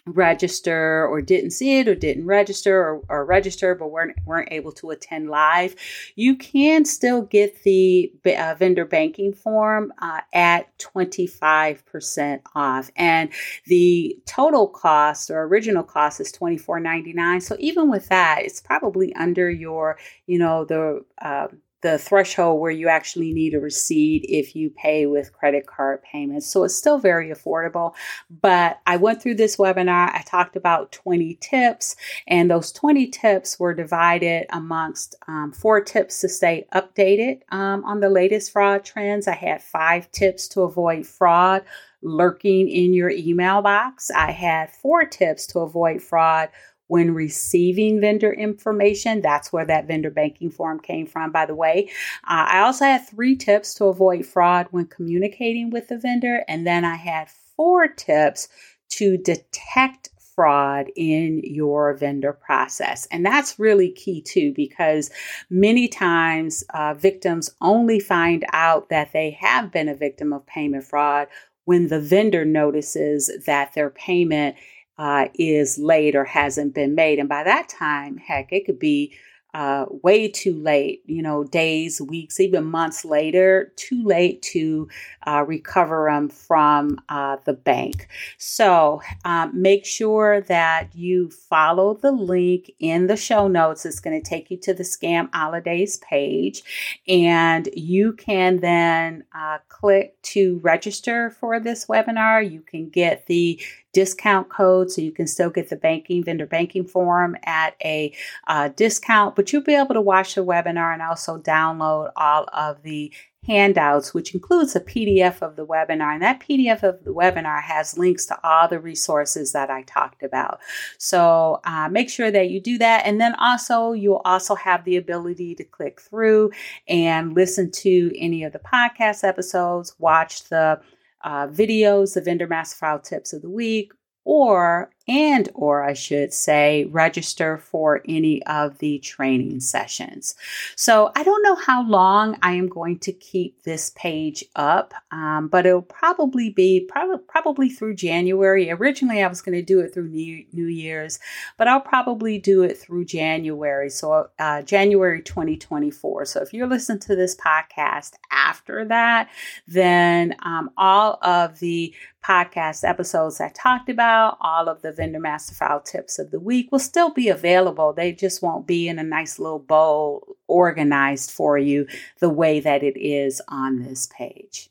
register 0.06 1.08
or 1.08 1.22
didn't 1.22 1.52
see 1.52 1.80
it 1.80 1.88
or 1.88 1.96
didn't 1.96 2.26
register 2.26 2.78
or, 2.78 3.02
or 3.10 3.26
register 3.26 3.74
but 3.74 3.90
weren't, 3.90 4.18
weren't 4.26 4.52
able 4.52 4.72
to 4.72 4.90
attend 4.90 5.30
live, 5.30 5.76
you 6.16 6.36
can 6.36 6.84
still 6.84 7.22
get 7.22 7.64
the 7.64 8.12
uh, 8.26 8.56
vendor 8.58 8.86
banking 8.86 9.34
form 9.34 9.94
uh, 10.00 10.22
at 10.34 10.78
25% 10.80 12.42
off. 12.56 12.92
And 12.96 13.30
the 13.66 14.18
total 14.26 14.68
cost 14.68 15.30
or 15.30 15.44
original 15.44 15.84
cost 15.84 16.20
is 16.20 16.32
$24.99. 16.34 17.42
So 17.42 17.56
even 17.60 17.90
with 17.90 18.10
that, 18.10 18.42
it's 18.44 18.60
probably 18.60 19.16
under 19.16 19.50
your, 19.50 19.98
you 20.28 20.38
know, 20.38 20.66
the 20.66 21.06
uh, 21.22 21.48
the 21.84 21.98
threshold 21.98 22.62
where 22.62 22.72
you 22.72 22.88
actually 22.88 23.34
need 23.34 23.54
a 23.54 23.60
receipt 23.60 24.26
if 24.28 24.56
you 24.56 24.70
pay 24.70 25.06
with 25.06 25.34
credit 25.34 25.68
card 25.68 26.02
payments. 26.02 26.48
So 26.48 26.64
it's 26.64 26.76
still 26.76 26.98
very 26.98 27.30
affordable. 27.30 27.94
But 28.42 28.80
I 28.88 28.96
went 28.98 29.22
through 29.22 29.36
this 29.36 29.58
webinar, 29.58 30.10
I 30.14 30.24
talked 30.26 30.56
about 30.56 30.94
20 30.94 31.36
tips, 31.42 31.96
and 32.26 32.50
those 32.50 32.72
20 32.72 33.08
tips 33.08 33.60
were 33.60 33.74
divided 33.74 34.48
amongst 34.50 35.16
um, 35.28 35.52
four 35.52 35.82
tips 35.82 36.22
to 36.22 36.30
stay 36.30 36.66
updated 36.74 37.42
um, 37.52 37.84
on 37.84 38.00
the 38.00 38.10
latest 38.10 38.54
fraud 38.54 38.86
trends. 38.86 39.28
I 39.28 39.36
had 39.36 39.62
five 39.62 40.10
tips 40.12 40.48
to 40.50 40.62
avoid 40.62 41.06
fraud 41.06 41.64
lurking 42.02 42.70
in 42.70 42.94
your 42.94 43.10
email 43.10 43.62
box. 43.62 44.10
I 44.12 44.32
had 44.32 44.70
four 44.70 45.06
tips 45.06 45.48
to 45.48 45.60
avoid 45.60 46.02
fraud 46.02 46.50
when 46.94 47.16
receiving 47.16 48.00
vendor 48.00 48.32
information. 48.32 49.20
That's 49.20 49.52
where 49.52 49.66
that 49.66 49.88
vendor 49.88 50.12
banking 50.12 50.52
form 50.52 50.80
came 50.80 51.08
from, 51.08 51.32
by 51.32 51.48
the 51.48 51.56
way. 51.56 51.90
Uh, 52.24 52.46
I 52.48 52.60
also 52.60 52.86
had 52.86 53.08
three 53.08 53.36
tips 53.36 53.74
to 53.76 53.86
avoid 53.86 54.28
fraud 54.28 54.68
when 54.70 54.86
communicating 54.86 55.72
with 55.72 55.88
the 55.88 55.98
vendor. 55.98 56.44
And 56.48 56.68
then 56.68 56.86
I 56.86 56.94
had 56.94 57.32
four 57.58 57.88
tips 57.88 58.48
to 58.90 59.18
detect 59.18 60.10
fraud 60.36 60.92
in 60.96 61.42
your 61.44 61.96
vendor 61.96 62.32
process. 62.32 63.08
And 63.10 63.26
that's 63.26 63.58
really 63.58 63.90
key 63.90 64.22
too, 64.22 64.54
because 64.56 65.10
many 65.50 65.88
times 65.88 66.64
uh, 66.76 66.94
victims 66.94 67.50
only 67.60 68.00
find 68.00 68.46
out 68.54 68.90
that 68.90 69.14
they 69.14 69.32
have 69.32 69.72
been 69.72 69.90
a 69.90 69.96
victim 69.96 70.32
of 70.32 70.46
payment 70.46 70.84
fraud 70.84 71.28
when 71.66 71.88
the 71.88 72.00
vendor 72.00 72.46
notices 72.46 73.32
that 73.48 73.74
their 73.74 73.90
payment 73.90 74.58
uh, 74.98 75.26
is 75.36 75.78
late 75.78 76.16
or 76.16 76.26
hasn't 76.26 76.74
been 76.74 76.96
made. 76.96 77.20
And 77.20 77.30
by 77.30 77.44
that 77.44 77.70
time, 77.70 78.18
heck, 78.18 78.52
it 78.52 78.66
could 78.66 78.80
be 78.80 79.14
uh, 79.54 79.86
way 80.02 80.28
too 80.28 80.56
late, 80.56 81.04
you 81.06 81.22
know, 81.22 81.44
days, 81.44 82.02
weeks, 82.02 82.40
even 82.40 82.66
months 82.66 83.06
later, 83.06 83.72
too 83.76 84.04
late 84.04 84.42
to 84.42 84.88
uh, 85.28 85.44
recover 85.46 86.10
them 86.10 86.28
from 86.28 86.98
uh, 87.10 87.38
the 87.46 87.54
bank. 87.54 88.08
So 88.40 89.02
um, 89.26 89.52
make 89.54 89.86
sure 89.86 90.42
that 90.42 90.96
you 90.96 91.30
follow 91.30 91.94
the 91.94 92.12
link 92.12 92.72
in 92.80 93.06
the 93.06 93.16
show 93.16 93.48
notes. 93.48 93.86
It's 93.86 94.00
going 94.00 94.20
to 94.20 94.28
take 94.28 94.50
you 94.50 94.58
to 94.58 94.74
the 94.74 94.84
Scam 94.84 95.30
Holidays 95.34 95.98
page, 95.98 96.64
and 97.08 97.70
you 97.76 98.14
can 98.14 98.60
then 98.60 99.24
uh, 99.38 99.60
click 99.70 100.20
to 100.24 100.60
register 100.64 101.30
for 101.30 101.60
this 101.60 101.86
webinar. 101.86 102.50
You 102.50 102.62
can 102.62 102.90
get 102.90 103.28
the 103.28 103.62
discount 103.94 104.50
code 104.50 104.92
so 104.92 105.02
you 105.02 105.12
can 105.12 105.28
still 105.28 105.50
get 105.50 105.70
the 105.70 105.76
banking 105.76 106.24
vendor 106.24 106.46
banking 106.46 106.86
form 106.86 107.38
at 107.44 107.76
a 107.84 108.14
uh, 108.48 108.70
discount 108.70 109.36
but 109.36 109.52
you'll 109.54 109.62
be 109.62 109.76
able 109.76 109.94
to 109.94 110.02
watch 110.02 110.36
the 110.36 110.44
webinar 110.44 110.94
and 110.94 111.02
also 111.02 111.38
download 111.38 112.12
all 112.16 112.48
of 112.54 112.82
the 112.84 113.12
handouts, 113.46 114.14
which 114.14 114.34
includes 114.34 114.76
a 114.76 114.80
PDF 114.80 115.42
of 115.42 115.56
the 115.56 115.66
webinar. 115.66 116.14
And 116.14 116.22
that 116.22 116.40
PDF 116.40 116.84
of 116.84 117.04
the 117.04 117.14
webinar 117.14 117.62
has 117.62 117.98
links 117.98 118.26
to 118.28 118.40
all 118.44 118.68
the 118.68 118.80
resources 118.80 119.52
that 119.52 119.70
I 119.70 119.84
talked 119.84 120.24
about. 120.24 120.60
So 120.98 121.60
uh, 121.66 121.90
make 121.90 122.10
sure 122.10 122.32
that 122.32 122.50
you 122.50 122.62
do 122.62 122.78
that. 122.78 123.06
And 123.06 123.20
then 123.20 123.36
also, 123.36 123.92
you'll 123.92 124.22
also 124.26 124.56
have 124.56 124.86
the 124.86 124.98
ability 124.98 125.56
to 125.56 125.64
click 125.64 126.02
through 126.02 126.52
and 126.88 127.34
listen 127.34 127.72
to 127.72 128.12
any 128.18 128.44
of 128.44 128.54
the 128.54 128.60
podcast 128.60 129.24
episodes, 129.24 129.96
watch 130.00 130.46
the 130.46 130.80
uh, 131.24 131.48
videos, 131.48 132.14
the 132.14 132.22
vendor 132.22 132.48
master 132.48 132.78
file 132.78 133.00
tips 133.00 133.34
of 133.34 133.42
the 133.42 133.50
week, 133.50 133.92
or 134.26 134.92
and 135.08 135.50
or 135.54 135.84
I 135.84 135.94
should 135.94 136.34
say 136.34 136.86
register 136.86 137.58
for 137.58 138.02
any 138.08 138.44
of 138.46 138.78
the 138.78 139.00
training 139.00 139.60
sessions. 139.60 140.36
So 140.76 141.12
I 141.16 141.24
don't 141.24 141.44
know 141.44 141.56
how 141.56 141.88
long 141.88 142.38
I 142.42 142.54
am 142.54 142.68
going 142.68 143.00
to 143.00 143.12
keep 143.12 143.64
this 143.64 143.92
page 143.96 144.46
up, 144.56 144.94
um, 145.12 145.50
but 145.50 145.66
it'll 145.66 145.82
probably 145.82 146.50
be 146.50 146.88
probably 146.90 147.18
probably 147.28 147.70
through 147.70 147.96
January. 147.96 148.72
Originally, 148.72 149.22
I 149.22 149.28
was 149.28 149.42
going 149.42 149.58
to 149.58 149.62
do 149.62 149.80
it 149.82 149.94
through 149.94 150.10
New, 150.10 150.46
New 150.54 150.68
Year's, 150.68 151.20
but 151.58 151.68
I'll 151.68 151.82
probably 151.82 152.38
do 152.38 152.64
it 152.64 152.78
through 152.78 153.06
January. 153.06 153.90
So 153.90 154.30
uh, 154.40 154.62
January 154.62 155.22
2024. 155.22 156.26
So 156.26 156.42
if 156.42 156.54
you're 156.54 156.68
listening 156.68 157.00
to 157.00 157.16
this 157.16 157.36
podcast 157.36 158.14
after 158.32 158.86
that, 158.86 159.30
then 159.68 160.36
um, 160.44 160.70
all 160.78 161.20
of 161.22 161.60
the 161.60 161.94
podcast 162.24 162.88
episodes 162.88 163.42
I 163.42 163.50
talked 163.50 163.90
about, 163.90 164.38
all 164.40 164.70
of 164.70 164.82
the 164.82 164.93
vendor 164.94 165.20
master 165.20 165.54
file 165.56 165.82
tips 165.82 166.20
of 166.20 166.32
the 166.32 166.40
week 166.40 166.72
will 166.72 166.80
still 166.80 167.10
be 167.10 167.30
available. 167.30 167.94
They 167.94 168.12
just 168.12 168.42
won't 168.42 168.68
be 168.68 168.88
in 168.88 169.00
a 169.00 169.04
nice 169.04 169.40
little 169.40 169.60
bowl 169.60 170.38
organized 170.48 171.32
for 171.32 171.58
you 171.58 171.88
the 172.20 172.30
way 172.30 172.60
that 172.60 172.84
it 172.84 172.98
is 173.00 173.42
on 173.48 173.82
this 173.82 174.08
page. 174.16 174.70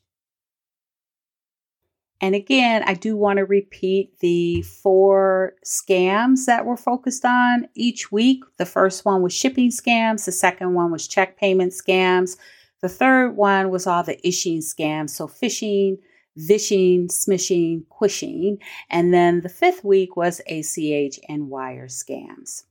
And 2.23 2.35
again, 2.35 2.83
I 2.85 2.93
do 2.93 3.17
want 3.17 3.37
to 3.37 3.45
repeat 3.45 4.19
the 4.19 4.61
four 4.61 5.55
scams 5.65 6.45
that 6.45 6.65
we're 6.65 6.77
focused 6.77 7.25
on 7.25 7.67
each 7.75 8.13
week. 8.13 8.45
The 8.55 8.65
first 8.65 9.03
one 9.03 9.21
was 9.21 9.33
shipping 9.33 9.71
scams, 9.71 10.23
the 10.23 10.31
second 10.31 10.73
one 10.73 10.89
was 10.89 11.05
check 11.05 11.37
payment 11.37 11.73
scams, 11.73 12.37
the 12.81 12.87
third 12.87 13.35
one 13.35 13.69
was 13.71 13.87
all 13.87 14.03
the 14.03 14.17
ishing 14.25 14.59
scams, 14.59 15.09
so 15.09 15.27
phishing, 15.27 15.97
vishing, 16.35 17.07
smishing, 17.07 17.87
quishing. 17.89 18.57
And 18.89 19.13
then 19.13 19.41
the 19.41 19.49
fifth 19.49 19.83
week 19.83 20.15
was 20.15 20.41
ACH 20.47 21.19
and 21.29 21.49
wire 21.49 21.87
scams. 21.87 22.63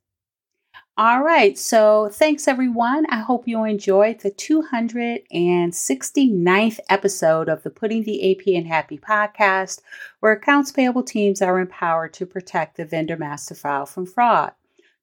All 0.98 1.22
right, 1.22 1.56
so 1.56 2.10
thanks 2.12 2.46
everyone. 2.46 3.06
I 3.08 3.20
hope 3.20 3.48
you 3.48 3.64
enjoyed 3.64 4.20
the 4.20 4.30
269th 4.30 6.78
episode 6.90 7.48
of 7.48 7.62
the 7.62 7.70
Putting 7.70 8.02
the 8.02 8.30
AP 8.30 8.46
in 8.46 8.66
Happy 8.66 8.98
podcast, 8.98 9.80
where 10.20 10.32
accounts 10.32 10.70
payable 10.70 11.02
teams 11.02 11.40
are 11.40 11.58
empowered 11.58 12.12
to 12.12 12.26
protect 12.26 12.76
the 12.76 12.84
vendor 12.84 13.16
master 13.16 13.54
file 13.54 13.86
from 13.86 14.04
fraud. 14.04 14.52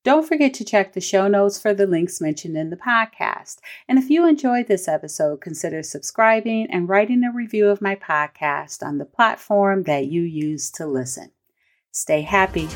Don't 0.03 0.25
forget 0.25 0.53
to 0.55 0.63
check 0.63 0.93
the 0.93 1.01
show 1.01 1.27
notes 1.27 1.59
for 1.59 1.73
the 1.73 1.85
links 1.85 2.21
mentioned 2.21 2.55
in 2.55 2.69
the 2.69 2.77
podcast. 2.77 3.57
And 3.87 3.99
if 3.99 4.09
you 4.09 4.25
enjoyed 4.25 4.67
this 4.67 4.87
episode, 4.87 5.41
consider 5.41 5.83
subscribing 5.83 6.67
and 6.71 6.87
writing 6.87 7.23
a 7.23 7.33
review 7.33 7.67
of 7.67 7.81
my 7.81 7.95
podcast 7.95 8.81
on 8.81 8.97
the 8.97 9.05
platform 9.05 9.83
that 9.83 10.05
you 10.05 10.21
use 10.21 10.71
to 10.71 10.85
listen. 10.85 11.31
Stay 11.91 12.21
happy. 12.21 12.69